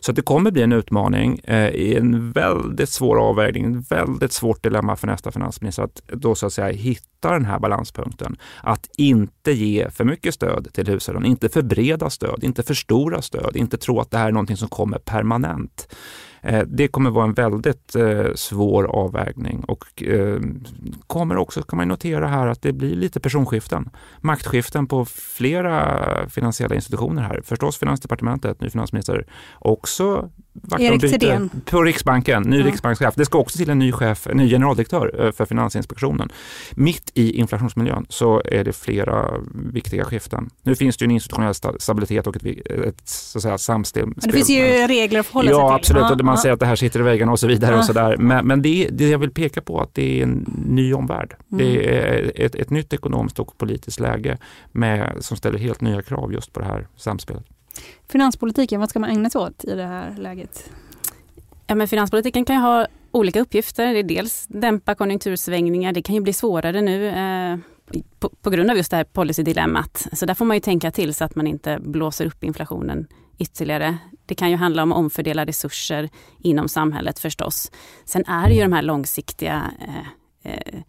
Så 0.00 0.10
att 0.10 0.16
det 0.16 0.22
kommer 0.22 0.50
bli 0.50 0.62
en 0.62 0.72
utmaning 0.72 1.38
eh, 1.44 1.75
i 1.76 1.96
en 1.96 2.32
väldigt 2.32 2.88
svår 2.88 3.20
avvägning, 3.20 3.74
ett 3.74 3.92
väldigt 3.92 4.32
svårt 4.32 4.62
dilemma 4.62 4.96
för 4.96 5.06
nästa 5.06 5.32
finansminister 5.32 5.82
att 5.82 6.02
då 6.06 6.34
så 6.34 6.46
att 6.46 6.52
säga 6.52 6.68
hitta 6.68 7.30
den 7.30 7.44
här 7.44 7.58
balanspunkten. 7.58 8.36
Att 8.62 8.90
inte 8.96 9.52
ge 9.52 9.90
för 9.90 10.04
mycket 10.04 10.34
stöd 10.34 10.68
till 10.72 10.86
hushållen, 10.86 11.24
inte 11.24 11.48
för 11.48 11.62
breda 11.62 12.10
stöd, 12.10 12.44
inte 12.44 12.62
för 12.62 12.74
stora 12.74 13.22
stöd, 13.22 13.56
inte 13.56 13.76
tro 13.76 14.00
att 14.00 14.10
det 14.10 14.18
här 14.18 14.28
är 14.28 14.32
någonting 14.32 14.56
som 14.56 14.68
kommer 14.68 14.98
permanent. 14.98 15.88
Eh, 16.46 16.62
det 16.66 16.88
kommer 16.88 17.10
vara 17.10 17.24
en 17.24 17.34
väldigt 17.34 17.94
eh, 17.94 18.34
svår 18.34 18.84
avvägning 18.84 19.64
och 19.64 20.02
eh, 20.02 20.40
kommer 21.06 21.36
också, 21.36 21.62
kan 21.62 21.76
man 21.76 21.88
notera 21.88 22.26
här, 22.26 22.46
att 22.46 22.62
det 22.62 22.72
blir 22.72 22.96
lite 22.96 23.20
personskiften. 23.20 23.90
Maktskiften 24.20 24.86
på 24.86 25.04
flera 25.04 26.28
finansiella 26.28 26.74
institutioner 26.74 27.22
här. 27.22 27.40
Förstås 27.44 27.78
Finansdepartementet, 27.78 28.60
ny 28.60 28.70
finansminister, 28.70 29.26
också 29.58 30.30
Erik 30.78 31.00
Thedéen. 31.00 31.50
På 31.64 31.82
Riksbanken, 31.82 32.42
ny 32.42 32.58
ja. 32.58 32.66
riksbankschef. 32.66 33.14
Det 33.14 33.24
ska 33.24 33.38
också 33.38 33.58
till 33.58 33.70
en 33.70 33.78
ny 33.78 33.92
chef, 33.92 34.26
en 34.26 34.36
ny 34.36 34.50
generaldirektör 34.50 35.32
för 35.36 35.44
Finansinspektionen. 35.44 36.28
Mitt 36.74 37.10
i 37.14 37.32
inflationsmiljön 37.32 38.06
så 38.08 38.42
är 38.44 38.64
det 38.64 38.72
flera 38.72 39.30
viktiga 39.72 40.04
skiften. 40.04 40.50
Nu 40.62 40.74
finns 40.74 40.96
det 40.96 41.02
ju 41.02 41.06
en 41.06 41.10
institutionell 41.10 41.54
stabilitet 41.78 42.26
och 42.26 42.36
ett, 42.36 42.46
ett 42.70 43.08
så 43.08 43.38
att 43.38 43.42
säga, 43.42 43.58
samspel. 43.58 44.12
Det 44.16 44.32
finns 44.32 44.50
ju 44.50 44.62
regler 44.86 45.20
att 45.20 45.26
förhålla 45.26 45.50
ja, 45.50 45.56
sig 45.56 45.66
till. 45.68 45.74
Absolut. 45.74 46.00
Ja, 46.00 46.06
absolut 46.06 46.24
man 46.24 46.38
säger 46.38 46.52
att 46.52 46.60
det 46.60 46.66
här 46.66 46.76
sitter 46.76 47.00
i 47.00 47.02
väggarna 47.02 47.32
och 47.32 47.40
så 47.40 47.46
vidare. 47.46 47.72
Ja. 47.72 47.78
och 47.78 47.84
så 47.84 47.92
där. 47.92 48.16
Men, 48.16 48.46
men 48.46 48.62
det, 48.62 48.88
det 48.92 49.08
jag 49.08 49.18
vill 49.18 49.30
peka 49.30 49.60
på 49.60 49.80
att 49.80 49.94
det 49.94 50.18
är 50.18 50.22
en 50.22 50.62
ny 50.68 50.94
omvärld. 50.94 51.34
Mm. 51.52 51.64
Det 51.66 51.98
är 51.98 52.32
ett, 52.34 52.54
ett 52.54 52.70
nytt 52.70 52.92
ekonomiskt 52.92 53.38
och 53.38 53.58
politiskt 53.58 54.00
läge 54.00 54.38
med, 54.72 55.16
som 55.20 55.36
ställer 55.36 55.58
helt 55.58 55.80
nya 55.80 56.02
krav 56.02 56.32
just 56.32 56.52
på 56.52 56.60
det 56.60 56.66
här 56.66 56.86
samspelet. 56.96 57.44
Finanspolitiken, 58.08 58.80
vad 58.80 58.90
ska 58.90 58.98
man 58.98 59.10
ägna 59.10 59.30
sig 59.30 59.40
åt 59.40 59.64
i 59.64 59.74
det 59.74 59.86
här 59.86 60.14
läget? 60.18 60.70
Ja, 61.66 61.74
men 61.74 61.88
finanspolitiken 61.88 62.44
kan 62.44 62.56
ju 62.56 62.62
ha 62.62 62.86
olika 63.10 63.40
uppgifter. 63.40 63.92
Det 63.92 63.98
är 63.98 64.02
dels 64.02 64.46
dämpa 64.48 64.94
konjunktursvängningar. 64.94 65.92
Det 65.92 66.02
kan 66.02 66.14
ju 66.14 66.20
bli 66.20 66.32
svårare 66.32 66.80
nu 66.80 67.08
eh, 67.08 67.58
på, 68.18 68.28
på, 68.28 68.50
grund 68.50 68.70
av 68.70 68.76
just 68.76 68.90
det 68.90 68.96
här 68.96 69.04
policydilemmat. 69.04 70.06
Så 70.12 70.26
där 70.26 70.34
får 70.34 70.44
man 70.44 70.56
ju 70.56 70.60
tänka 70.60 70.90
till 70.90 71.14
så 71.14 71.24
att 71.24 71.34
man 71.34 71.46
inte 71.46 71.78
blåser 71.80 72.26
upp 72.26 72.44
inflationen 72.44 73.06
ytterligare. 73.38 73.98
Det 74.26 74.34
kan 74.34 74.50
ju 74.50 74.56
handla 74.56 74.82
om 74.82 74.92
att 74.92 74.98
omfördela 74.98 75.46
resurser 75.46 76.08
inom 76.38 76.68
samhället 76.68 77.18
förstås. 77.18 77.72
Sen 78.04 78.24
är 78.26 78.48
det 78.48 78.54
ju 78.54 78.62
de 78.62 78.72
här 78.72 78.82
långsiktiga, 78.82 79.70
eh, 79.80 80.52
eh, 80.52 80.80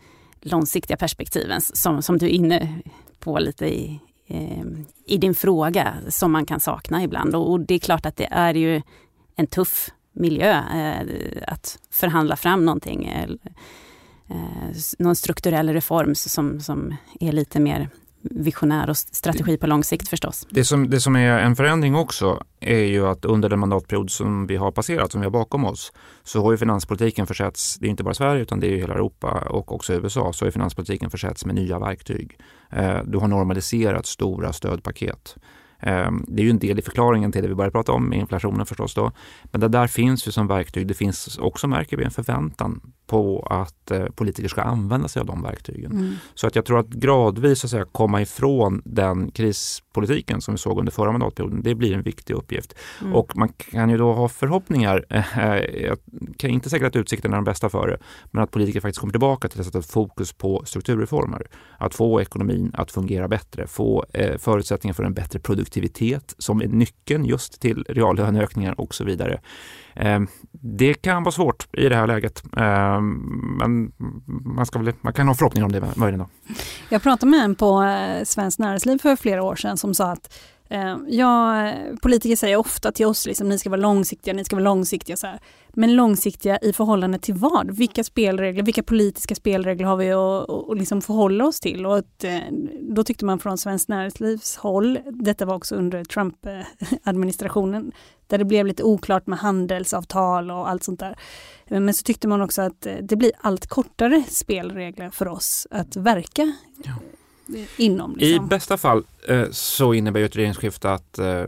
långsiktiga 0.41 0.97
perspektiven 0.97 1.61
som, 1.61 2.01
som 2.01 2.17
du 2.17 2.25
är 2.25 2.29
inne 2.29 2.79
på 3.19 3.39
lite 3.39 3.65
i, 3.65 3.99
Ehm, 4.27 4.85
i 5.05 5.17
din 5.17 5.35
fråga 5.35 5.93
som 6.09 6.31
man 6.31 6.45
kan 6.45 6.59
sakna 6.59 7.03
ibland. 7.03 7.35
Och 7.35 7.59
det 7.59 7.75
är 7.75 7.79
klart 7.79 8.05
att 8.05 8.15
det 8.15 8.27
är 8.31 8.53
ju 8.53 8.81
en 9.35 9.47
tuff 9.47 9.89
miljö 10.13 10.51
eh, 10.51 11.07
att 11.47 11.79
förhandla 11.91 12.35
fram 12.35 12.65
någonting. 12.65 13.05
Eh, 13.05 13.29
eh, 14.27 14.75
någon 14.99 15.15
strukturell 15.15 15.69
reform 15.69 16.15
som, 16.15 16.59
som 16.59 16.95
är 17.19 17.31
lite 17.31 17.59
mer 17.59 17.89
visionär 18.21 18.89
och 18.89 18.97
strategi 18.97 19.57
på 19.57 19.67
lång 19.67 19.83
sikt 19.83 20.07
förstås. 20.07 20.47
Det 20.49 20.63
som, 20.63 20.89
det 20.89 20.99
som 20.99 21.15
är 21.15 21.39
en 21.39 21.55
förändring 21.55 21.95
också 21.95 22.43
är 22.59 22.83
ju 22.83 23.07
att 23.07 23.25
under 23.25 23.49
den 23.49 23.59
mandatperiod 23.59 24.11
som 24.11 24.47
vi 24.47 24.55
har 24.55 24.71
passerat, 24.71 25.11
som 25.11 25.21
vi 25.21 25.25
har 25.25 25.31
bakom 25.31 25.65
oss, 25.65 25.93
så 26.23 26.43
har 26.43 26.51
ju 26.51 26.57
finanspolitiken 26.57 27.27
försetts, 27.27 27.77
det 27.79 27.87
är 27.87 27.89
inte 27.89 28.03
bara 28.03 28.13
Sverige 28.13 28.41
utan 28.41 28.59
det 28.59 28.67
är 28.67 28.77
hela 28.77 28.93
Europa 28.93 29.43
och 29.49 29.75
också 29.75 29.93
USA, 29.93 30.33
så 30.33 30.45
har 30.45 30.51
finanspolitiken 30.51 31.09
försetts 31.09 31.45
med 31.45 31.55
nya 31.55 31.79
verktyg. 31.79 32.39
Eh, 32.71 32.99
du 33.05 33.17
har 33.17 33.27
normaliserat 33.27 34.05
stora 34.05 34.53
stödpaket. 34.53 35.35
Eh, 35.79 36.11
det 36.27 36.41
är 36.41 36.43
ju 36.43 36.49
en 36.49 36.59
del 36.59 36.79
i 36.79 36.81
förklaringen 36.81 37.31
till 37.31 37.41
det 37.41 37.47
vi 37.47 37.55
började 37.55 37.71
prata 37.71 37.91
om, 37.91 38.13
inflationen 38.13 38.65
förstås 38.65 38.93
då. 38.93 39.11
Men 39.43 39.61
det 39.61 39.67
där 39.67 39.87
finns 39.87 40.27
ju 40.27 40.31
som 40.31 40.47
verktyg. 40.47 40.87
Det 40.87 40.93
finns 40.93 41.37
också, 41.37 41.67
märker 41.67 41.97
vi, 41.97 42.03
en 42.03 42.11
förväntan 42.11 42.81
på 43.07 43.47
att 43.49 43.91
eh, 43.91 44.05
politiker 44.05 44.49
ska 44.49 44.61
använda 44.61 45.07
sig 45.07 45.19
av 45.19 45.25
de 45.25 45.43
verktygen. 45.43 45.91
Mm. 45.91 46.13
Så 46.33 46.47
att 46.47 46.55
jag 46.55 46.65
tror 46.65 46.79
att 46.79 46.87
gradvis 46.87 47.63
att 47.63 47.69
säga, 47.69 47.85
komma 47.91 48.21
ifrån 48.21 48.81
den 48.85 49.31
krispolitiken 49.31 50.41
som 50.41 50.53
vi 50.53 50.57
såg 50.57 50.79
under 50.79 50.91
förra 50.91 51.11
mandatperioden, 51.11 51.61
det 51.63 51.75
blir 51.75 51.93
en 51.93 52.01
viktig 52.01 52.33
uppgift. 52.33 52.73
Mm. 53.01 53.15
Och 53.15 53.37
man 53.37 53.49
kan 53.49 53.89
ju 53.89 53.97
då 53.97 54.13
ha 54.13 54.29
förhoppningar, 54.29 55.05
jag 55.81 55.97
kan 56.37 56.49
inte 56.49 56.69
säga 56.69 56.87
att 56.87 56.95
utsikterna 56.95 57.35
är 57.35 57.37
de 57.37 57.43
bästa 57.43 57.69
för 57.69 57.87
det, 57.87 57.97
men 58.31 58.43
att 58.43 58.51
politiker 58.51 58.79
faktiskt 58.81 58.99
kommer 58.99 59.13
tillbaka 59.13 59.47
till 59.47 59.59
att 59.59 59.65
sätta 59.65 59.81
fokus 59.81 60.33
på 60.33 60.63
strukturreformer. 60.65 61.47
Att 61.77 61.95
få 61.95 62.21
ekonomin 62.21 62.71
att 62.73 62.91
fungera 62.91 63.27
bättre, 63.27 63.67
få 63.67 64.05
eh, 64.13 64.37
förutsättningar 64.37 64.93
för 64.93 65.03
en 65.03 65.13
bättre 65.13 65.39
produktivitet 65.39 66.35
som 66.37 66.61
är 66.61 66.67
nyckeln 66.67 67.25
just 67.25 67.61
till 67.61 67.85
reallöneökningar 67.89 68.79
och 68.79 68.95
så 68.95 69.03
vidare. 69.03 69.39
Ehm, 69.95 70.27
det 70.51 70.93
kan 70.93 71.23
vara 71.23 71.31
svårt 71.31 71.67
i 71.73 71.89
det 71.89 71.95
här 71.95 72.07
läget, 72.07 72.43
ehm, 72.57 72.96
men 73.01 73.91
man, 74.45 74.65
ska 74.65 74.79
väl, 74.79 74.93
man 75.01 75.13
kan 75.13 75.27
ha 75.27 75.35
förhoppningar 75.35 75.65
om 75.65 75.71
det 75.71 75.95
möjligen. 75.95 76.19
Då. 76.19 76.53
Jag 76.89 77.03
pratade 77.03 77.29
med 77.29 77.43
en 77.43 77.55
på 77.55 77.83
eh, 77.83 78.23
Svenskt 78.23 78.59
Näringsliv 78.59 78.97
för 78.97 79.15
flera 79.15 79.43
år 79.43 79.55
sedan 79.55 79.77
som 79.77 79.93
sa 79.93 80.11
att 80.11 80.33
Eh, 80.69 80.97
ja, 81.07 81.71
politiker 82.01 82.35
säger 82.35 82.57
ofta 82.57 82.91
till 82.91 83.05
oss 83.05 83.25
liksom, 83.25 83.49
ni 83.49 83.59
ska 83.59 83.69
vara 83.69 83.81
långsiktiga, 83.81 84.33
ni 84.33 84.45
ska 84.45 84.55
vara 84.55 84.63
långsiktiga. 84.63 85.17
Så 85.17 85.27
här. 85.27 85.39
Men 85.73 85.95
långsiktiga 85.95 86.57
i 86.57 86.73
förhållande 86.73 87.19
till 87.19 87.33
vad? 87.33 87.77
Vilka 87.77 88.03
spelregler, 88.03 88.63
vilka 88.63 88.83
politiska 88.83 89.35
spelregler 89.35 89.85
har 89.85 89.97
vi 89.97 90.11
att, 90.11 90.49
att 90.49 90.77
liksom 90.77 91.01
förhålla 91.01 91.45
oss 91.45 91.59
till? 91.59 91.85
Och 91.85 91.97
att, 91.97 92.23
eh, 92.23 92.39
då 92.81 93.03
tyckte 93.03 93.25
man 93.25 93.39
från 93.39 93.57
Svenskt 93.57 93.89
Näringslivs 93.89 94.57
håll, 94.57 94.99
detta 95.11 95.45
var 95.45 95.55
också 95.55 95.75
under 95.75 96.03
Trump-administrationen, 96.03 97.85
eh, 97.85 97.91
där 98.27 98.37
det 98.37 98.45
blev 98.45 98.67
lite 98.67 98.83
oklart 98.83 99.27
med 99.27 99.39
handelsavtal 99.39 100.51
och 100.51 100.69
allt 100.69 100.83
sånt 100.83 100.99
där. 100.99 101.15
Men 101.69 101.93
så 101.93 102.03
tyckte 102.03 102.27
man 102.27 102.41
också 102.41 102.61
att 102.61 102.87
det 103.01 103.15
blir 103.15 103.31
allt 103.41 103.67
kortare 103.67 104.23
spelregler 104.29 105.09
för 105.09 105.27
oss 105.27 105.67
att 105.71 105.95
verka 105.95 106.53
ja 106.83 106.93
inom. 107.77 108.15
Liksom. 108.15 108.45
I 108.45 108.49
bästa 108.49 108.77
fall 108.77 109.03
eh, 109.27 109.49
så 109.51 109.93
innebär 109.93 110.21
ett 110.21 110.35
regeringsskifte 110.35 110.91
att 110.91 111.19
eh, 111.19 111.45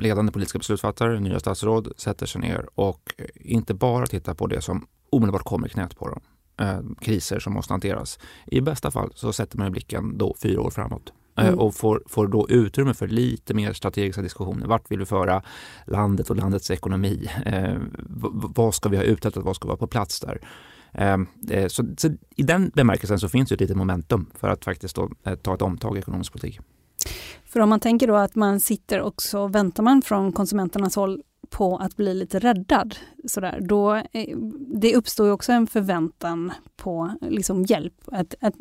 ledande 0.00 0.32
politiska 0.32 0.58
beslutsfattare, 0.58 1.20
nya 1.20 1.40
statsråd, 1.40 1.92
sätter 1.96 2.26
sig 2.26 2.40
ner 2.40 2.66
och 2.74 3.14
inte 3.34 3.74
bara 3.74 4.06
tittar 4.06 4.34
på 4.34 4.46
det 4.46 4.60
som 4.60 4.86
omedelbart 5.10 5.44
kommer 5.44 5.66
i 5.66 5.70
knät 5.70 5.96
på 5.96 6.08
dem. 6.08 6.20
Eh, 6.60 6.80
kriser 7.00 7.38
som 7.38 7.52
måste 7.52 7.72
hanteras. 7.72 8.18
I 8.46 8.60
bästa 8.60 8.90
fall 8.90 9.12
så 9.14 9.32
sätter 9.32 9.58
man 9.58 9.72
blicken 9.72 10.18
då 10.18 10.36
fyra 10.42 10.60
år 10.60 10.70
framåt. 10.70 11.12
Eh, 11.40 11.46
mm. 11.46 11.58
och 11.58 11.74
får, 11.74 12.02
får 12.06 12.26
då 12.26 12.48
utrymme 12.48 12.94
för 12.94 13.08
lite 13.08 13.54
mer 13.54 13.72
strategiska 13.72 14.22
diskussioner. 14.22 14.66
Vart 14.66 14.90
vill 14.90 14.98
vi 14.98 15.06
föra 15.06 15.42
landet 15.86 16.30
och 16.30 16.36
landets 16.36 16.70
ekonomi? 16.70 17.30
Eh, 17.46 17.74
vad 18.54 18.74
ska 18.74 18.88
vi 18.88 18.96
ha 18.96 19.04
uträttat? 19.04 19.44
Vad 19.44 19.56
ska 19.56 19.68
vara 19.68 19.76
på 19.76 19.86
plats 19.86 20.20
där? 20.20 20.40
Ehm, 20.92 21.26
eh, 21.50 21.68
så, 21.68 21.84
så, 21.96 22.08
i 22.36 22.42
den 22.42 22.70
bemärkelsen 22.74 23.20
så 23.20 23.28
finns 23.28 23.48
det 23.48 23.54
ett 23.54 23.60
litet 23.60 23.76
momentum 23.76 24.26
för 24.34 24.48
att 24.48 24.64
faktiskt 24.64 24.96
då, 24.96 25.10
eh, 25.24 25.34
ta 25.34 25.54
ett 25.54 25.62
omtag 25.62 25.96
i 25.96 25.98
ekonomisk 25.98 26.32
politik. 26.32 26.60
För 27.44 27.60
om 27.60 27.68
man 27.68 27.80
tänker 27.80 28.06
då 28.06 28.16
att 28.16 28.34
man 28.34 28.60
sitter 28.60 29.00
och 29.00 29.22
så 29.22 29.48
väntar 29.48 29.82
man 29.82 30.02
från 30.02 30.32
konsumenternas 30.32 30.96
håll 30.96 31.22
på 31.50 31.76
att 31.76 31.96
bli 31.96 32.14
lite 32.14 32.38
räddad, 32.38 32.96
sådär, 33.24 33.58
då 33.60 33.94
eh, 33.94 34.36
det 34.74 34.96
uppstår 34.96 35.26
ju 35.26 35.32
också 35.32 35.52
en 35.52 35.66
förväntan 35.66 36.52
på 36.76 37.14
liksom 37.20 37.64
hjälp. 37.64 37.94
Att, 38.06 38.34
att 38.40 38.54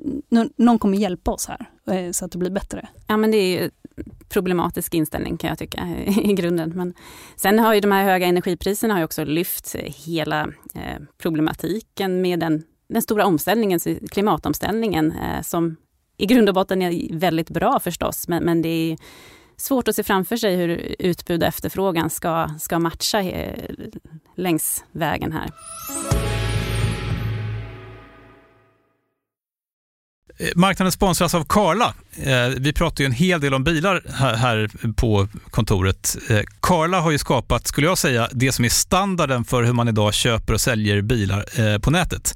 någon 0.55 0.79
kommer 0.79 0.97
hjälpa 0.97 1.31
oss 1.31 1.47
här 1.47 1.65
eh, 1.95 2.11
så 2.11 2.25
att 2.25 2.31
det 2.31 2.37
blir 2.37 2.51
bättre. 2.51 2.87
Ja 3.07 3.17
men 3.17 3.31
det 3.31 3.37
är 3.37 3.61
ju 3.61 3.69
problematisk 4.29 4.93
inställning 4.93 5.37
kan 5.37 5.47
jag 5.47 5.57
tycka 5.57 5.87
i 6.07 6.33
grunden. 6.33 6.73
Men 6.75 6.93
sen 7.35 7.59
har 7.59 7.73
ju 7.73 7.79
de 7.79 7.91
här 7.91 8.03
höga 8.03 8.27
energipriserna 8.27 8.93
har 8.93 9.03
också 9.03 9.23
lyft 9.23 9.75
hela 9.75 10.41
eh, 10.75 11.01
problematiken 11.17 12.21
med 12.21 12.39
den, 12.39 12.63
den 12.89 13.01
stora 13.01 13.25
omställningen, 13.25 13.79
klimatomställningen, 14.11 15.11
eh, 15.11 15.41
som 15.41 15.75
i 16.17 16.25
grund 16.25 16.49
och 16.49 16.55
botten 16.55 16.81
är 16.81 17.17
väldigt 17.17 17.49
bra 17.49 17.79
förstås, 17.79 18.27
men, 18.27 18.43
men 18.43 18.61
det 18.61 18.69
är 18.69 18.97
svårt 19.59 19.87
att 19.87 19.95
se 19.95 20.03
framför 20.03 20.37
sig 20.37 20.55
hur 20.55 20.95
utbud 20.99 21.41
och 21.41 21.47
efterfrågan 21.47 22.09
ska, 22.09 22.49
ska 22.59 22.79
matcha 22.79 23.23
längs 24.35 24.83
vägen 24.91 25.31
här. 25.31 25.49
Eh, 30.39 30.47
marknaden 30.55 30.91
sponsras 30.91 31.35
av 31.35 31.43
Karla. 31.43 31.93
Eh, 32.17 32.47
vi 32.57 32.73
pratar 32.73 33.03
ju 33.03 33.05
en 33.05 33.11
hel 33.11 33.41
del 33.41 33.53
om 33.53 33.63
bilar 33.63 34.03
här 34.35 34.69
på 34.93 35.27
kontoret. 35.49 36.17
Eh, 36.29 36.39
Karla 36.59 36.99
har 36.99 37.11
ju 37.11 37.17
skapat, 37.17 37.67
skulle 37.67 37.87
jag 37.87 37.97
säga, 37.97 38.29
det 38.31 38.51
som 38.51 38.65
är 38.65 38.69
standarden 38.69 39.45
för 39.45 39.63
hur 39.63 39.73
man 39.73 39.87
idag 39.87 40.13
köper 40.13 40.53
och 40.53 40.61
säljer 40.61 41.01
bilar 41.01 41.79
på 41.79 41.91
nätet. 41.91 42.35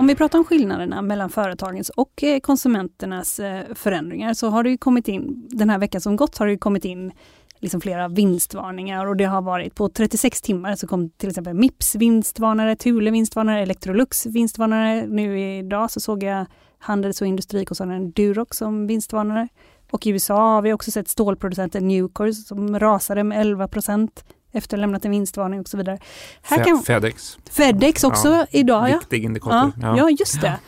Om 0.00 0.06
vi 0.06 0.14
pratar 0.14 0.38
om 0.38 0.44
skillnaderna 0.44 1.02
mellan 1.02 1.30
företagens 1.30 1.88
och 1.88 2.22
eh, 2.22 2.40
konsumenternas 2.40 3.40
eh, 3.40 3.74
förändringar 3.74 4.34
så 4.34 4.48
har 4.48 4.62
det 4.62 4.70
ju 4.70 4.78
kommit 4.78 5.08
in, 5.08 5.48
den 5.50 5.70
här 5.70 5.78
veckan 5.78 6.00
som 6.00 6.16
gått 6.16 6.38
har 6.38 6.46
det 6.46 6.58
kommit 6.58 6.84
in 6.84 7.12
liksom 7.58 7.80
flera 7.80 8.08
vinstvarningar 8.08 9.06
och 9.06 9.16
det 9.16 9.24
har 9.24 9.42
varit 9.42 9.74
på 9.74 9.88
36 9.88 10.42
timmar 10.42 10.76
så 10.76 10.86
kom 10.86 11.10
till 11.10 11.28
exempel 11.28 11.54
Mips 11.54 11.94
vinstvarnare, 11.94 12.76
Thule 12.76 13.10
vinstvarnare, 13.10 13.62
Electrolux 13.62 14.26
vinstvarnare. 14.26 15.06
Nu 15.06 15.40
idag 15.58 15.90
så 15.90 16.00
såg 16.00 16.22
jag 16.22 16.46
Handels 16.78 17.20
och 17.20 17.26
industrikoncernen 17.26 18.10
Durox 18.10 18.56
som 18.56 18.86
vinstvarnare. 18.86 19.48
Och 19.90 20.06
i 20.06 20.10
USA 20.10 20.54
har 20.54 20.62
vi 20.62 20.72
också 20.72 20.90
sett 20.90 21.08
stålproducenten 21.08 21.88
Nucor 21.88 22.32
som 22.32 22.78
rasade 22.78 23.24
med 23.24 23.40
11 23.40 23.68
procent 23.68 24.24
efter 24.52 24.76
att 24.76 24.78
ha 24.78 24.80
lämnat 24.80 25.04
en 25.04 25.10
vinstvarning 25.10 25.60
och 25.60 25.68
så 25.68 25.76
vidare. 25.76 25.98
Här 26.42 26.64
kan, 26.64 26.82
Fedex. 26.82 27.38
Fedex 27.50 28.04
också 28.04 28.28
ja, 28.28 28.46
idag. 28.50 28.90
Ja. 28.90 28.98
Viktig 28.98 29.24
indikator. 29.24 29.72
Ja, 29.82 29.96
ja. 29.96 30.10
just 30.10 30.40
det. 30.40 30.58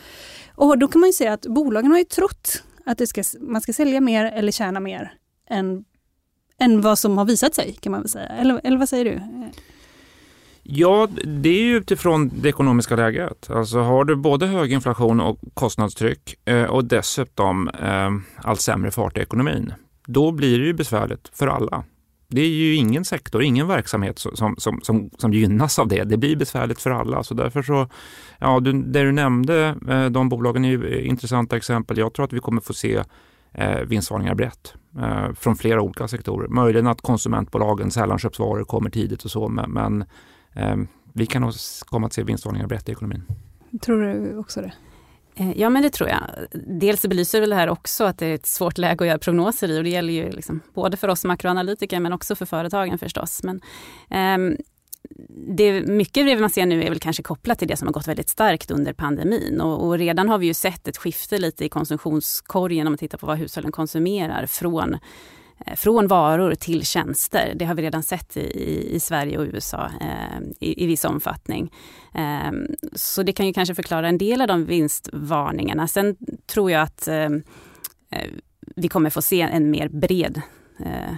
Och 0.55 0.79
då 0.79 0.89
kan 0.89 1.01
man 1.01 1.09
ju 1.09 1.13
säga 1.13 1.33
att 1.33 1.47
bolagen 1.47 1.91
har 1.91 1.99
ju 1.99 2.05
trott 2.05 2.63
att 2.87 3.09
ska, 3.09 3.23
man 3.41 3.61
ska 3.61 3.73
sälja 3.73 4.01
mer 4.01 4.25
eller 4.25 4.53
tjäna 4.53 4.81
mer 4.81 5.15
än, 5.51 5.85
än 6.59 6.81
vad 6.81 6.99
som 6.99 7.19
har 7.19 7.25
visat 7.25 7.55
sig 7.55 7.77
kan 7.81 7.91
man 7.91 8.01
väl 8.01 8.09
säga. 8.09 8.27
Eller, 8.27 8.61
eller 8.65 8.79
vad 8.79 8.89
säger 8.89 9.05
du? 9.05 9.21
Ja, 10.63 11.09
det 11.25 11.49
är 11.49 11.63
ju 11.63 11.77
utifrån 11.77 12.31
det 12.43 12.49
ekonomiska 12.49 12.97
läget. 12.97 13.51
Alltså 13.51 13.79
har 13.79 14.05
du 14.05 14.17
både 14.17 14.47
hög 14.47 14.73
inflation 14.73 15.21
och 15.21 15.39
kostnadstryck 15.55 16.49
eh, 16.49 16.65
och 16.65 16.85
dessutom 16.85 17.69
eh, 17.69 18.11
allt 18.37 18.61
sämre 18.61 18.91
fart 18.91 19.19
i 19.19 19.21
ekonomin, 19.21 19.75
då 20.07 20.31
blir 20.31 20.59
det 20.59 20.65
ju 20.65 20.73
besvärligt 20.73 21.31
för 21.33 21.47
alla 21.47 21.85
det 22.35 22.41
är 22.41 22.49
ju 22.49 22.75
ingen 22.75 23.05
sektor, 23.05 23.43
ingen 23.43 23.69
verksamhet 23.69 24.19
som, 24.19 24.57
som, 24.59 24.81
som, 24.83 25.11
som 25.19 25.33
gynnas 25.33 25.79
av 25.79 25.89
det. 25.89 26.05
Det 26.05 26.17
blir 26.17 26.37
besvärligt 26.37 26.81
för 26.81 26.91
alla. 26.91 27.23
Så 27.23 27.35
därför 27.35 27.63
så, 27.63 27.89
ja, 28.39 28.61
du, 28.61 28.73
det 28.73 29.03
du 29.03 29.13
nämnde, 29.13 29.77
eh, 29.89 30.07
de 30.07 30.29
bolagen 30.29 30.65
är 30.65 30.69
ju 30.69 30.99
eh, 30.99 31.09
intressanta 31.09 31.57
exempel. 31.57 31.99
Jag 31.99 32.13
tror 32.13 32.25
att 32.25 32.33
vi 32.33 32.41
kommer 32.41 32.61
få 32.61 32.75
se 32.75 33.03
eh, 33.53 33.81
vinstvarningar 33.81 34.35
brett 34.35 34.75
eh, 34.99 35.33
från 35.35 35.57
flera 35.57 35.83
olika 35.83 36.09
sektorer. 36.09 36.49
Möjligen 36.49 36.87
att 36.87 37.01
konsumentbolagen, 37.01 37.91
sällanköpsvaror 37.91 38.65
kommer 38.65 38.91
tidigt 38.91 39.25
och 39.25 39.31
så, 39.31 39.49
men, 39.49 39.71
men 39.71 40.05
eh, 40.53 40.77
vi 41.13 41.27
kan 41.27 41.43
nog 41.43 41.53
komma 41.87 42.07
att 42.07 42.13
se 42.13 42.23
vinstvarningar 42.23 42.67
brett 42.67 42.89
i 42.89 42.93
ekonomin. 42.93 43.23
Tror 43.83 44.01
du 44.01 44.39
också 44.39 44.61
det? 44.61 44.73
Eh, 45.37 45.61
ja 45.61 45.71
men 45.71 45.83
det 45.83 45.91
tror 45.91 46.09
jag. 46.09 46.21
Dels 46.81 47.03
belyser 47.03 47.41
väl 47.41 47.51
det 47.51 47.57
här 47.57 47.69
också 47.69 48.05
att 48.05 48.19
det 48.19 48.27
är 48.27 48.35
ett 48.35 48.47
svårt 48.47 48.79
läge 48.79 49.05
att 49.05 49.07
göra 49.07 49.19
prognoser 49.19 49.69
i 49.69 49.79
och 49.79 49.85
det 49.85 49.91
gäller 49.91 50.13
ju 50.13 50.31
liksom 50.31 50.61
både 50.75 50.97
för 50.97 51.09
oss 51.09 51.25
makroanalytiker 51.25 52.01
men 52.01 52.13
också 52.13 52.35
för 52.35 52.47
företagen 52.47 52.99
förstås. 52.99 53.43
Men, 53.43 53.61
um, 54.39 54.57
det, 55.57 55.83
mycket 55.83 56.27
det 56.27 56.37
man 56.37 56.51
ser 56.51 56.67
nu 56.67 56.83
är 56.83 56.89
väl 56.89 57.01
kanske 57.01 57.23
kopplat 57.23 57.59
till 57.59 57.69
det 57.69 57.77
som 57.77 57.89
har 57.89 57.93
gått 57.93 58.09
väldigt 58.09 58.29
starkt 58.29 58.71
under 58.71 58.93
pandemin 58.93 59.61
och, 59.61 59.87
och, 59.87 59.99
redan 59.99 60.29
har 60.29 60.39
vi 60.39 60.47
ju 60.47 60.55
sett 60.55 60.89
ett 60.89 60.97
skifte 60.97 61.39
lite 61.39 61.65
i 61.65 61.69
konsumtionskorgen 61.69 62.87
om 62.87 62.93
man 62.93 62.99
tittar 62.99 63.19
på 63.19 63.27
vad 63.27 63.39
hushållen 63.39 63.73
konsumerar 63.73 64.47
från 64.47 64.99
Eh, 65.67 65.75
från 65.75 66.07
varor 66.07 66.55
till 66.55 66.87
tjänster. 66.87 67.53
Det 67.57 67.65
har 67.65 67.75
vi 67.75 67.83
redan 67.83 68.03
sett 68.03 68.37
i, 68.37 68.95
i 68.95 69.01
Sverige 69.01 69.39
och 69.39 69.45
USA 69.45 69.91
eh, 70.01 70.41
i, 70.61 70.85
i 70.85 70.87
viss 70.87 71.05
omfattning. 71.05 71.73
Eh, 72.15 72.53
så 72.93 73.23
det 73.23 73.33
kan 73.33 73.47
ju 73.47 73.53
kanske 73.53 73.75
förklara 73.75 74.09
en 74.09 74.19
del 74.19 74.41
av 74.41 74.49
de 74.49 74.65
vinstvarningarna. 74.65 75.89
Sen 75.89 76.17
tror 76.47 76.71
jag 76.71 76.83
att 76.83 77.09
eh, 77.09 77.25
eh 78.11 78.31
vi 78.77 78.89
kommer 78.89 79.11
få 79.11 79.23
se 79.23 79.41
en 79.41 79.71
mer 79.71 79.89
bred 79.89 80.43
eh, 80.79 81.15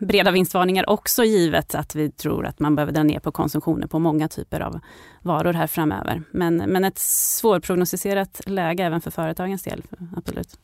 breda 0.00 0.30
vinstvarningar 0.30 0.90
också 0.90 1.24
givet 1.24 1.74
att 1.74 1.94
vi 1.94 2.10
tror 2.10 2.46
att 2.46 2.58
man 2.60 2.76
behöver 2.76 2.92
dra 2.92 3.02
ner 3.02 3.20
på 3.20 3.32
konsumtionen 3.32 3.88
på 3.88 3.98
många 3.98 4.28
typer 4.28 4.60
av 4.60 4.80
varor 5.22 5.52
här 5.52 5.66
framöver. 5.66 6.22
Men, 6.30 6.56
men 6.56 6.84
ett 6.84 6.98
svårprognostiserat 6.98 8.40
läge 8.46 8.84
även 8.84 9.00
för 9.00 9.10
företagens 9.10 9.62
del, 9.62 9.82
absolut. 10.16 10.58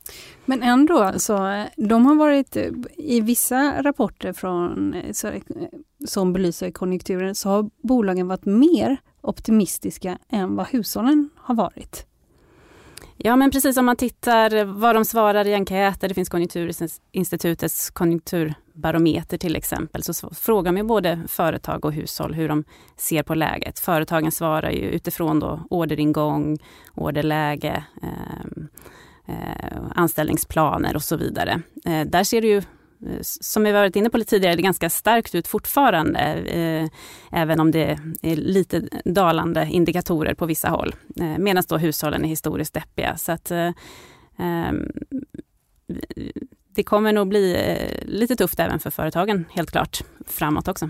Men 0.45 0.63
ändå, 0.63 1.13
så 1.17 1.65
de 1.77 2.05
har 2.05 2.15
varit 2.15 2.57
i 2.97 3.21
vissa 3.21 3.83
rapporter 3.83 4.33
från, 4.33 4.95
så, 5.11 5.31
som 6.07 6.33
belyser 6.33 6.71
konjunkturen, 6.71 7.35
så 7.35 7.49
har 7.49 7.69
bolagen 7.83 8.27
varit 8.27 8.45
mer 8.45 8.97
optimistiska 9.21 10.17
än 10.29 10.55
vad 10.55 10.67
hushållen 10.67 11.29
har 11.35 11.55
varit. 11.55 12.05
Ja 13.19 13.35
men 13.35 13.51
precis 13.51 13.77
om 13.77 13.85
man 13.85 13.95
tittar 13.95 14.65
vad 14.65 14.95
de 14.95 15.05
svarar 15.05 15.47
i 15.47 15.53
enkäter, 15.53 16.07
det 16.07 16.13
finns 16.13 16.29
Konjunkturinstitutets 16.29 17.89
konjunkturbarometer 17.89 19.37
till 19.37 19.55
exempel, 19.55 20.03
så 20.03 20.13
frågar 20.35 20.71
man 20.71 20.87
både 20.87 21.19
företag 21.27 21.85
och 21.85 21.93
hushåll 21.93 22.33
hur 22.33 22.47
de 22.47 22.63
ser 22.97 23.23
på 23.23 23.35
läget. 23.35 23.79
Företagen 23.79 24.31
svarar 24.31 24.71
ju 24.71 24.89
utifrån 24.89 25.39
då 25.39 25.59
orderingång, 25.69 26.57
orderläge, 26.95 27.83
eh, 28.03 29.35
eh, 29.35 29.81
anställningsplaner 29.95 30.95
och 30.95 31.03
så 31.03 31.17
vidare. 31.17 31.61
Eh, 31.85 32.01
där 32.07 32.23
ser 32.23 32.41
det 32.41 32.47
ju 32.47 32.61
som 33.21 33.63
vi 33.63 33.71
varit 33.71 33.95
inne 33.95 34.09
på 34.09 34.17
lite 34.17 34.29
tidigare, 34.29 34.55
det 34.55 34.61
är 34.61 34.63
ganska 34.63 34.89
starkt 34.89 35.35
ut 35.35 35.47
fortfarande. 35.47 36.19
Eh, 36.19 36.89
även 37.31 37.59
om 37.59 37.71
det 37.71 37.99
är 38.21 38.35
lite 38.35 38.81
dalande 39.05 39.67
indikatorer 39.71 40.33
på 40.33 40.45
vissa 40.45 40.69
håll. 40.69 40.95
Eh, 41.19 41.37
Medan 41.37 41.63
då 41.67 41.77
hushållen 41.77 42.25
är 42.25 42.29
historiskt 42.29 42.73
deppiga. 42.73 43.17
Så 43.17 43.31
att, 43.31 43.51
eh, 43.51 43.71
ehm, 44.37 44.91
det 46.75 46.83
kommer 46.83 47.13
nog 47.13 47.27
bli 47.27 47.55
eh, 47.55 48.07
lite 48.07 48.35
tufft 48.35 48.59
även 48.59 48.79
för 48.79 48.89
företagen, 48.89 49.45
helt 49.49 49.71
klart, 49.71 50.03
framåt 50.25 50.67
också. 50.67 50.89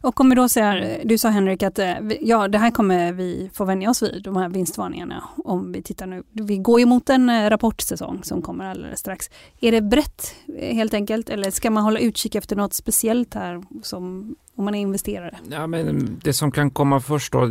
Och 0.00 0.20
om 0.20 0.28
vi 0.28 0.34
då 0.34 0.48
ser, 0.48 1.00
du 1.04 1.18
sa 1.18 1.28
Henrik 1.28 1.62
att 1.62 1.78
eh, 1.78 1.94
ja, 2.20 2.48
det 2.48 2.58
här 2.58 2.70
kommer 2.70 3.12
vi 3.12 3.50
få 3.54 3.64
vänja 3.64 3.90
oss 3.90 4.02
vid, 4.02 4.22
de 4.22 4.36
här 4.36 4.48
vinstvarningarna. 4.48 5.24
Om 5.44 5.72
vi 5.72 5.82
tittar 5.82 6.06
nu, 6.06 6.22
vi 6.30 6.58
går 6.58 6.80
ju 6.80 6.86
mot 6.86 7.10
en 7.10 7.28
eh, 7.28 7.50
rapportsäsong 7.50 8.24
som 8.24 8.42
kommer 8.42 8.64
alldeles 8.64 9.00
strax. 9.00 9.30
Är 9.60 9.72
det 9.72 9.80
brett 9.80 10.34
eh, 10.58 10.74
helt 10.74 10.94
enkelt 10.94 11.28
eller 11.30 11.50
ska 11.50 11.70
man 11.70 11.84
hålla 11.84 11.98
utkik 11.98 12.34
efter 12.34 12.56
något 12.56 12.74
speciellt 12.74 13.34
här 13.34 13.62
som 13.82 14.34
om 14.56 14.64
man 14.64 14.74
är 14.74 14.80
investerare? 14.80 15.38
Ja, 15.50 15.66
men 15.66 16.20
det 16.24 16.32
som 16.32 16.52
kan 16.52 16.70
komma 16.70 17.00
först 17.00 17.32
då 17.32 17.42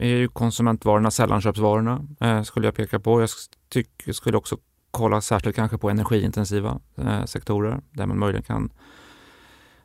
är 0.00 0.04
ju 0.04 0.28
konsumentvarorna, 0.28 1.10
sällanköpsvarorna 1.10 2.06
eh, 2.20 2.42
skulle 2.42 2.66
jag 2.66 2.74
peka 2.74 3.00
på. 3.00 3.20
Jag 3.20 3.28
tycker, 3.68 4.12
skulle 4.12 4.36
också 4.36 4.56
kolla 4.90 5.20
särskilt 5.20 5.56
kanske 5.56 5.78
på 5.78 5.90
energiintensiva 5.90 6.80
eh, 6.96 7.24
sektorer 7.24 7.80
där 7.90 8.06
man 8.06 8.18
möjligen 8.18 8.42
kan 8.42 8.70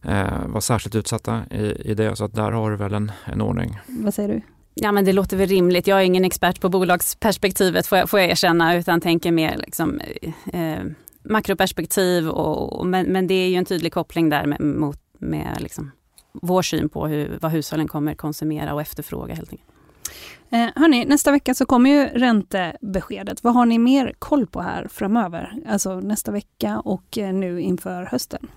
eh, 0.07 0.47
vara 0.47 0.61
särskilt 0.61 0.95
utsatta 0.95 1.41
i, 1.51 1.91
i 1.91 1.93
det. 1.93 2.15
Så 2.15 2.25
att 2.25 2.33
där 2.33 2.51
har 2.51 2.71
du 2.71 2.77
väl 2.77 2.93
en, 2.93 3.11
en 3.25 3.41
ordning. 3.41 3.79
Vad 3.87 4.13
säger 4.13 4.29
du? 4.29 4.41
Ja 4.73 4.91
men 4.91 5.05
det 5.05 5.13
låter 5.13 5.37
väl 5.37 5.47
rimligt. 5.47 5.87
Jag 5.87 5.99
är 5.99 6.03
ingen 6.03 6.25
expert 6.25 6.61
på 6.61 6.69
bolagsperspektivet 6.69 7.87
får 7.87 7.97
jag, 7.97 8.09
får 8.09 8.19
jag 8.19 8.29
erkänna, 8.29 8.75
utan 8.75 9.01
tänker 9.01 9.31
mer 9.31 9.57
liksom, 9.57 9.99
eh, 10.53 10.83
makroperspektiv. 11.23 12.29
Och, 12.29 12.79
och, 12.79 12.87
men, 12.87 13.05
men 13.05 13.27
det 13.27 13.33
är 13.33 13.49
ju 13.49 13.55
en 13.55 13.65
tydlig 13.65 13.93
koppling 13.93 14.29
där 14.29 14.45
med, 14.45 14.61
mot, 14.61 14.99
med 15.19 15.57
liksom, 15.59 15.91
vår 16.33 16.61
syn 16.61 16.89
på 16.89 17.07
hur, 17.07 17.37
vad 17.41 17.51
hushållen 17.51 17.87
kommer 17.87 18.15
konsumera 18.15 18.73
och 18.73 18.81
efterfråga 18.81 19.35
helt 19.35 19.51
enkelt. 19.51 19.69
Eh, 20.49 20.67
hörni, 20.75 21.05
nästa 21.05 21.31
vecka 21.31 21.53
så 21.53 21.65
kommer 21.65 21.89
ju 21.89 22.05
räntebeskedet. 22.05 23.43
Vad 23.43 23.53
har 23.53 23.65
ni 23.65 23.79
mer 23.79 24.13
koll 24.19 24.47
på 24.47 24.61
här 24.61 24.87
framöver? 24.87 25.53
Alltså 25.67 25.99
nästa 25.99 26.31
vecka 26.31 26.79
och 26.79 27.17
eh, 27.17 27.33
nu 27.33 27.61
inför 27.61 28.03
hösten. 28.03 28.47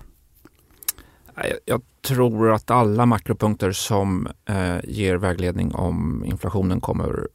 Jag 1.65 1.81
tror 2.01 2.51
att 2.51 2.71
alla 2.71 3.05
makropunkter 3.05 3.71
som 3.71 4.27
eh, 4.45 4.77
ger 4.83 5.15
vägledning 5.15 5.75
om 5.75 6.23
inflationen 6.25 6.81
kommer 6.81 7.27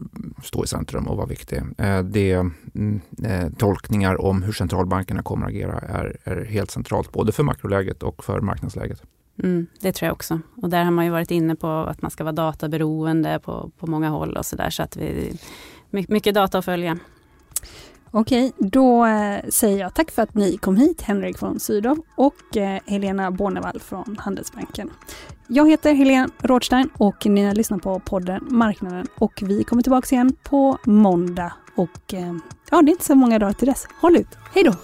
stå 0.45 0.65
i 0.65 0.67
centrum 0.67 1.09
och 1.09 1.17
vara 1.17 1.27
viktiga. 1.27 1.67
Eh, 1.79 2.03
det, 2.03 2.33
mm, 2.33 3.01
eh, 3.25 3.49
tolkningar 3.59 4.21
om 4.21 4.43
hur 4.43 4.53
centralbankerna 4.53 5.23
kommer 5.23 5.47
att 5.47 5.53
agera 5.53 5.79
är, 5.79 6.17
är 6.25 6.45
helt 6.45 6.71
centralt 6.71 7.13
både 7.13 7.33
för 7.33 7.43
makroläget 7.43 8.03
och 8.03 8.25
för 8.25 8.41
marknadsläget. 8.41 9.03
Mm, 9.43 9.67
det 9.81 9.93
tror 9.93 10.07
jag 10.07 10.13
också. 10.13 10.41
Och 10.57 10.71
där 10.71 10.85
har 10.85 10.91
man 10.91 11.05
ju 11.05 11.11
varit 11.11 11.31
inne 11.31 11.57
på 11.57 11.69
att 11.69 12.03
man 12.03 12.11
ska 12.11 12.25
vara 12.25 12.33
databeroende 12.33 13.41
på, 13.45 13.71
på 13.79 13.87
många 13.87 14.09
håll 14.09 14.37
och 14.37 14.47
så 14.47 14.57
där. 14.57 14.71
Så 14.71 14.83
att 14.83 14.97
vi, 14.97 15.39
mycket 15.91 16.35
data 16.35 16.59
att 16.59 16.65
följa. 16.65 16.99
Okej, 18.17 18.53
då 18.59 19.07
eh, 19.07 19.45
säger 19.49 19.79
jag 19.79 19.95
tack 19.95 20.11
för 20.11 20.23
att 20.23 20.35
ni 20.35 20.57
kom 20.57 20.77
hit, 20.77 21.03
Henrik 21.03 21.43
von 21.43 21.61
Sydow 21.61 21.99
och 22.15 22.57
eh, 22.57 22.81
Helena 22.87 23.31
Bornevall 23.31 23.81
från 23.81 24.17
Handelsbanken. 24.19 24.91
Jag 25.49 25.71
heter 25.71 25.95
Helene 25.95 26.29
Rådstein 26.39 26.89
och 26.99 27.27
ni 27.27 27.45
har 27.45 27.55
lyssnat 27.55 27.83
på 27.83 28.01
podden 28.01 28.47
Marknaden 28.51 29.07
och 29.15 29.43
vi 29.43 29.65
kommer 29.65 29.83
tillbaka 29.83 30.15
igen 30.15 30.37
på 30.43 30.79
måndag 30.85 31.53
och 31.75 32.15
eh, 32.15 32.35
ja, 32.71 32.83
det 32.83 32.91
är 32.91 32.93
inte 32.93 33.05
så 33.05 33.15
många 33.15 33.39
dagar 33.39 33.53
till 33.53 33.69
dess. 33.69 33.87
Håll 34.01 34.17
ut! 34.17 34.39
Hej 34.55 34.65
då! 34.65 34.75